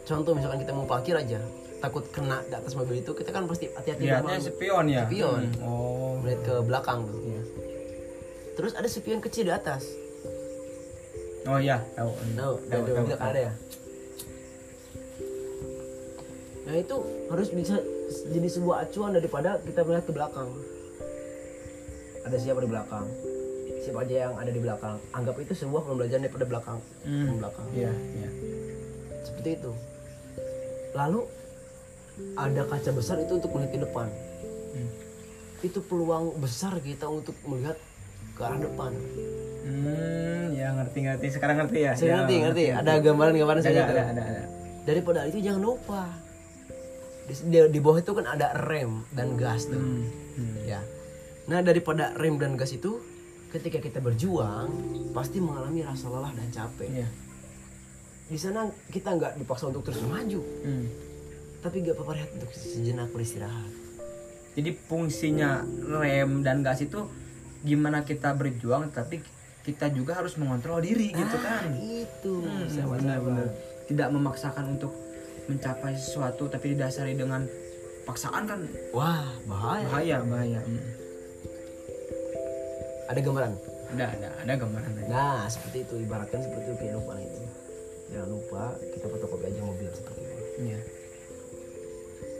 Contoh 0.05 0.35
misalkan 0.35 0.61
kita 0.61 0.75
mau 0.75 0.85
parkir 0.85 1.15
aja, 1.15 1.39
takut 1.81 2.05
kena 2.11 2.43
di 2.45 2.53
atas 2.53 2.75
mobil 2.75 3.01
itu, 3.01 3.15
kita 3.15 3.31
kan 3.31 3.47
pasti 3.47 3.71
hati-hati 3.73 4.05
lihatnya 4.05 4.37
spion 4.43 4.85
ya 4.91 5.03
Spion. 5.07 5.41
Hmm. 5.55 5.65
oh 5.65 6.13
melihat 6.21 6.41
ke 6.45 6.55
belakang 6.67 7.07
tuh. 7.09 7.21
iya 7.23 7.43
Terus 8.55 8.73
ada 8.75 8.87
spion 8.91 9.23
kecil 9.23 9.49
di 9.49 9.55
atas. 9.55 9.87
oh 11.47 11.59
iya 11.61 11.81
tahu 11.95 12.11
Tahu, 12.37 12.55
tahu 12.69 12.85
ada 13.17 13.41
ya. 13.49 13.53
Nah 16.65 16.75
itu 16.81 16.97
harus 17.29 17.49
bisa 17.53 17.77
jadi 18.33 18.49
sebuah 18.49 18.89
acuan 18.89 19.13
daripada 19.13 19.61
kita 19.65 19.85
melihat 19.85 20.05
ke 20.09 20.13
belakang. 20.13 20.49
Ada 22.25 22.37
siapa 22.41 22.61
di 22.65 22.69
belakang? 22.73 23.05
Siapa 23.85 24.01
aja 24.01 24.15
yang 24.25 24.35
ada 24.35 24.49
di 24.49 24.59
belakang? 24.59 24.97
Anggap 25.13 25.37
itu 25.39 25.53
sebuah 25.55 25.85
pembelajaran 25.85 26.23
daripada 26.23 26.47
belakang. 26.47 26.79
Hmm. 27.05 27.37
Belakang. 27.37 27.67
iya 27.71 27.93
iya 27.93 28.29
Seperti 29.23 29.49
itu. 29.55 29.73
Lalu 30.93 31.21
ada 32.35 32.63
kaca 32.65 32.91
besar 32.91 33.17
itu 33.19 33.33
untuk 33.35 33.51
melihat 33.53 33.71
ke 33.71 33.81
depan. 33.83 34.09
Hmm. 34.73 34.91
Itu 35.61 35.79
peluang 35.81 36.39
besar 36.39 36.73
kita 36.79 37.05
untuk 37.07 37.37
melihat 37.45 37.77
ke 38.33 38.41
arah 38.41 38.57
depan. 38.57 38.93
Hmm, 39.65 40.53
ya 40.53 40.73
ngerti 40.73 40.99
ngerti 41.03 41.27
sekarang 41.31 41.57
ngerti 41.59 41.79
ya. 41.83 41.93
Saya 41.93 42.05
Ya, 42.05 42.15
ngerti, 42.19 42.35
ngerti. 42.41 42.63
Ada 42.75 42.93
gambaran-gambaran 43.01 43.61
Ada 43.61 43.67
saya 43.67 43.75
ada, 43.77 43.85
itu. 43.85 44.01
ada 44.07 44.23
ada. 44.25 44.43
daripada 44.85 45.21
itu 45.25 45.39
jangan 45.41 45.63
lupa 45.65 46.03
di, 47.25 47.33
di, 47.49 47.59
di 47.69 47.79
bawah 47.81 47.97
itu 47.97 48.13
kan 48.13 48.27
ada 48.29 48.53
rem 48.63 49.01
dan 49.11 49.33
gas 49.35 49.65
tuh 49.65 49.81
Hmm. 49.81 50.05
Hmm. 50.37 50.57
ya 50.63 50.81
nah 51.45 51.61
daripada 51.61 52.13
rem 52.15 52.37
dan 52.37 52.53
gas 52.55 52.69
itu 52.71 53.01
ketika 53.55 53.79
kita 53.79 53.99
berjuang 53.99 54.67
pasti 55.11 55.39
mengalami 55.39 55.81
rasa 55.81 56.11
lelah 56.11 56.35
dan 56.35 56.51
capek 56.51 56.91
Iya. 56.93 57.09
di 58.25 58.35
sana 58.35 58.61
kita 58.91 59.15
nggak 59.15 59.39
dipaksa 59.39 59.71
untuk 59.71 59.87
terus 59.87 60.03
maju 60.03 60.43
Hmm. 60.61 60.91
tapi 61.61 61.81
gak 61.81 61.95
apa-apa 61.95 62.13
rehat 62.15 62.31
untuk 62.33 62.51
sejenak 62.51 63.09
beristirahat 63.09 63.71
Jadi 64.55 64.71
fungsinya 64.71 65.67
rem 65.85 66.41
dan 66.41 66.63
gas 66.63 66.79
itu 66.79 67.11
gimana 67.61 68.03
kita 68.03 68.31
berjuang 68.33 68.87
tapi 68.89 69.19
kita 69.61 69.91
juga 69.91 70.15
harus 70.15 70.37
mengontrol 70.37 70.79
diri 70.79 71.11
gitu 71.11 71.37
kan. 71.37 71.75
itu 71.75 72.33
Hmm, 72.39 72.69
benar, 72.93 73.19
benar. 73.19 73.49
Tidak 73.85 74.09
memaksakan 74.11 74.79
untuk 74.79 74.95
mencapai 75.45 75.95
sesuatu 75.95 76.47
tapi 76.47 76.71
didasari 76.71 77.13
dengan 77.13 77.43
paksaan 78.05 78.45
kan 78.45 78.61
wah 78.93 79.27
bahaya 79.45 79.89
bahaya 79.89 80.17
bahaya. 80.23 80.61
Hmm. 80.63 80.83
Ada 83.07 83.21
gambaran 83.21 83.53
Ada 83.91 84.05
ada 84.11 84.29
ada 84.41 84.53
gambaran 84.55 84.91
tadi. 84.93 85.07
nah 85.07 85.45
seperti 85.47 85.79
itu 85.83 85.95
ibaratkan 86.01 86.41
seperti 86.41 86.65
itu 86.65 86.75
kehidupan 86.79 87.17
itu 87.19 87.41
jangan 88.07 88.29
lupa 88.31 88.63
kita 88.87 89.07
fotokopi 89.07 89.45
aja 89.47 89.61
mobil 89.63 89.89
seperti 89.91 90.21
itu 90.21 90.33
Iya. 90.57 90.81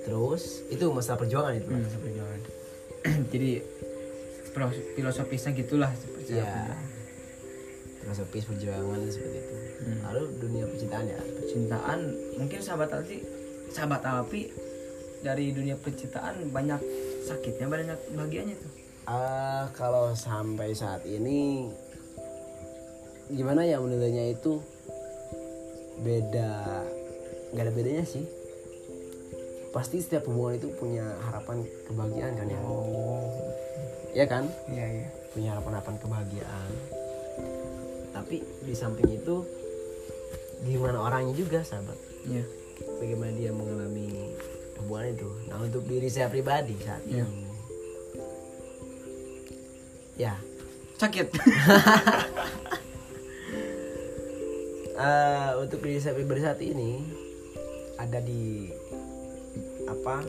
terus 0.05 0.43
itu 0.69 0.85
masalah 0.89 1.19
perjuangan 1.19 1.53
itu 1.53 1.67
Hmm, 1.67 1.83
perjuangan. 1.83 2.41
Jadi 3.33 3.51
filo- 4.47 4.85
filosofisnya 4.95 5.51
gitulah 5.53 5.91
seperti 5.93 6.39
ya 6.39 6.47
filosofis 7.99 8.45
perjuangan 8.45 9.01
seperti 9.05 9.39
itu 9.39 9.55
Hmm. 9.77 10.01
lalu 10.03 10.23
dunia 10.39 10.65
percintaan 10.65 11.05
ya 11.05 11.21
Percintaan 11.21 11.99
mungkin 12.37 12.59
sahabat 12.59 12.91
api 12.95 13.17
sahabat 13.69 14.01
api 14.03 14.49
dari 15.21 15.51
dunia 15.51 15.75
percintaan 15.75 16.49
banyak 16.49 16.81
sakitnya 17.23 17.67
banyak 17.67 17.99
bahagianya 18.11 18.55
tuh. 18.55 18.73
Ah, 19.05 19.69
kalau 19.73 20.17
sampai 20.17 20.73
saat 20.73 21.05
ini 21.05 21.69
gimana 23.27 23.65
ya 23.65 23.77
menilainya 23.77 24.33
itu 24.33 24.61
beda 25.99 26.85
nggak 27.53 27.65
ada 27.65 27.73
bedanya 27.73 28.05
sih 28.05 28.25
pasti 29.71 29.99
setiap 29.99 30.25
hubungan 30.25 30.57
itu 30.57 30.69
punya 30.75 31.05
harapan 31.23 31.65
kebahagiaan 31.85 32.33
kan 32.35 32.47
ya 32.47 32.61
Oh. 32.61 33.25
ya 34.13 34.25
kan 34.25 34.45
Iya 34.67 34.87
iya. 35.01 35.09
punya 35.33 35.49
harapan-harapan 35.53 35.97
kebahagiaan 35.99 36.71
tapi 38.11 38.37
di 38.63 38.73
samping 38.73 39.09
itu 39.11 39.43
gimana 40.63 41.01
orangnya 41.01 41.35
juga 41.35 41.61
sahabat 41.61 41.97
Iya. 42.25 42.45
bagaimana 42.99 43.33
dia 43.33 43.51
mengalami 43.51 44.33
hubungan 44.79 45.07
itu 45.13 45.29
nah 45.49 45.59
untuk 45.61 45.83
diri 45.85 46.09
saya 46.09 46.29
pribadi 46.29 46.77
saat 46.79 47.03
Iya. 47.05 47.25
ini 47.25 47.44
ya 50.17 50.35
Sakit. 50.95 51.27
Eh, 54.95 55.51
untuk 55.59 55.83
diri 55.83 55.99
saya 55.99 56.15
pribadi 56.15 56.39
saat 56.39 56.63
ini 56.63 57.03
ada 57.99 58.23
di 58.23 58.71
apa 59.91 60.23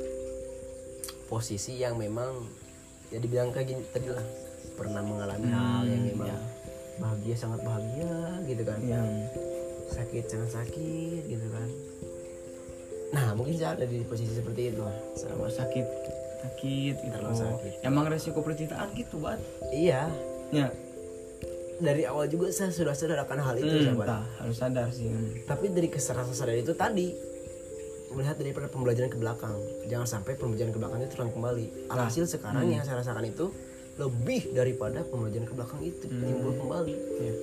posisi 1.29 1.77
yang 1.77 2.01
memang 2.01 2.49
ya 3.13 3.21
dibilang 3.21 3.53
kayak 3.53 3.69
gini 3.69 3.85
tadi 3.93 4.09
lah 4.09 4.25
pernah 4.73 5.05
mengalami 5.05 5.53
hal 5.53 5.85
yang 5.85 6.09
memang 6.09 6.41
bahagia 6.97 7.37
sangat 7.37 7.61
bahagia 7.61 8.41
gitu 8.49 8.65
kan 8.65 8.79
Iya. 8.81 9.05
sakit 9.85 10.23
sangat 10.25 10.49
sakit 10.57 11.21
gitu 11.29 11.47
kan 11.53 11.69
nah 13.13 13.37
mungkin 13.37 13.61
saya 13.61 13.77
ada 13.77 13.85
di 13.85 14.01
posisi 14.01 14.33
seperti 14.33 14.73
itu 14.73 14.81
sama 15.13 15.45
sakit. 15.45 15.85
Sakit 16.47 16.95
gitu. 16.95 17.11
Terlalu 17.11 17.35
sakit. 17.35 17.71
Emang 17.81 18.05
resiko 18.05 18.39
percintaan 18.39 18.93
gitu, 18.93 19.17
Bat. 19.17 19.39
iya 19.69 20.05
Ya. 20.47 20.69
dari 21.75 22.05
awal 22.05 22.25
juga 22.25 22.47
saya 22.49 22.69
sudah 22.69 22.93
sadar 22.93 23.19
akan 23.19 23.35
hal 23.41 23.55
itu 23.57 23.67
Hmm, 23.67 23.83
sahabat 23.91 24.07
tah, 24.07 24.23
harus 24.39 24.55
sadar 24.55 24.87
sih. 24.89 25.11
tapi 25.43 25.67
dari 25.67 25.89
kesadaran 25.89 26.31
sadar 26.31 26.55
itu 26.55 26.71
tadi 26.71 27.11
melihat 28.09 28.37
daripada 28.37 28.67
pembelajaran 28.67 29.09
ke 29.09 29.17
belakang 29.17 29.57
jangan 29.85 30.07
sampai 30.09 30.33
pembelajaran 30.33 30.71
ke 30.71 30.77
belakang 30.77 30.99
itu 31.01 31.09
terulang 31.11 31.33
kembali 31.33 31.65
alhasil 31.89 32.23
sekarang 32.25 32.63
yang 32.69 32.79
saya 32.79 33.03
rasakan 33.03 33.25
itu 33.25 33.51
lebih 33.97 34.53
daripada 34.53 35.03
pembelajaran 35.03 35.43
ke 35.43 35.53
belakang 35.53 35.81
itu 35.83 36.05
timbul 36.05 36.55
kembali 36.55 36.95
Iya. 37.17 37.33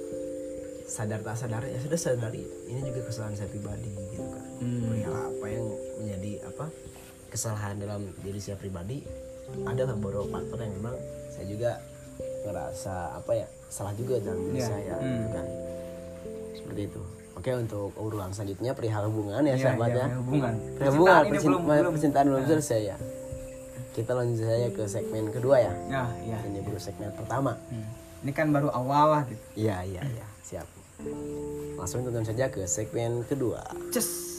sadar 0.87 1.21
tak 1.21 1.37
sadar 1.37 1.63
ya 1.63 1.77
sudah 1.77 1.99
sadari 1.99 2.41
ini 2.65 2.81
juga 2.83 3.05
kesalahan 3.05 3.35
saya 3.35 3.49
pribadi 3.49 3.85
gitu 4.09 4.25
kan 4.25 4.45
Hmm. 4.59 4.81
perihal 4.87 5.13
apa 5.29 5.47
yang 5.47 5.65
menjadi 5.99 6.33
apa 6.47 6.67
kesalahan 7.33 7.75
dalam 7.77 8.05
diri 8.21 8.37
saya 8.37 8.55
pribadi 8.55 9.01
adalah 9.65 9.97
beberapa 9.97 10.29
faktor 10.31 10.61
yang 10.61 10.73
memang 10.75 10.97
saya 11.29 11.47
juga 11.49 11.71
ngerasa 12.43 12.95
apa 13.17 13.33
ya 13.35 13.47
salah 13.67 13.95
juga 13.95 14.21
dalam 14.21 14.41
diri 14.47 14.59
Iya. 14.59 14.69
saya 14.69 14.95
Hmm. 14.95 15.09
gitu 15.09 15.29
kan 15.31 15.47
seperti 16.55 16.83
itu 16.87 17.03
oke 17.33 17.51
untuk 17.59 17.89
urutan 17.97 18.31
selanjutnya 18.31 18.73
perihal 18.73 19.03
hubungan 19.07 19.43
ya 19.43 19.51
Iya, 19.51 19.65
sahabat 19.65 19.89
iya, 19.89 19.97
ya 19.99 20.07
hubungan. 20.15 20.55
Perihal 20.77 20.93
hubungan 20.93 21.23
Percintaan 21.25 21.65
belum 21.81 21.93
percintaan 21.93 22.27
belum 22.29 22.45
selesai 22.47 22.81
ya 22.85 22.97
kita 23.93 24.11
lanjut 24.11 24.41
saja 24.41 24.69
ke 24.71 24.83
segmen 24.87 25.25
kedua 25.29 25.57
ya 25.59 25.73
Ya, 25.89 26.03
ya. 26.23 26.39
ini 26.45 26.61
baru 26.61 26.79
segmen 26.79 27.11
pertama 27.13 27.57
Hmm. 27.67 27.89
Ini 28.23 28.31
kan 28.31 28.47
baru 28.49 28.71
awal 28.71 29.07
lah 29.11 29.23
gitu. 29.27 29.43
iya 29.59 29.83
iya 29.83 29.99
iya 30.01 30.27
siap 30.43 30.65
langsung 31.75 32.01
tonton 32.03 32.23
saja 32.23 32.47
ke 32.47 32.63
segmen 32.65 33.27
kedua 33.27 33.59
Cus. 33.91 34.32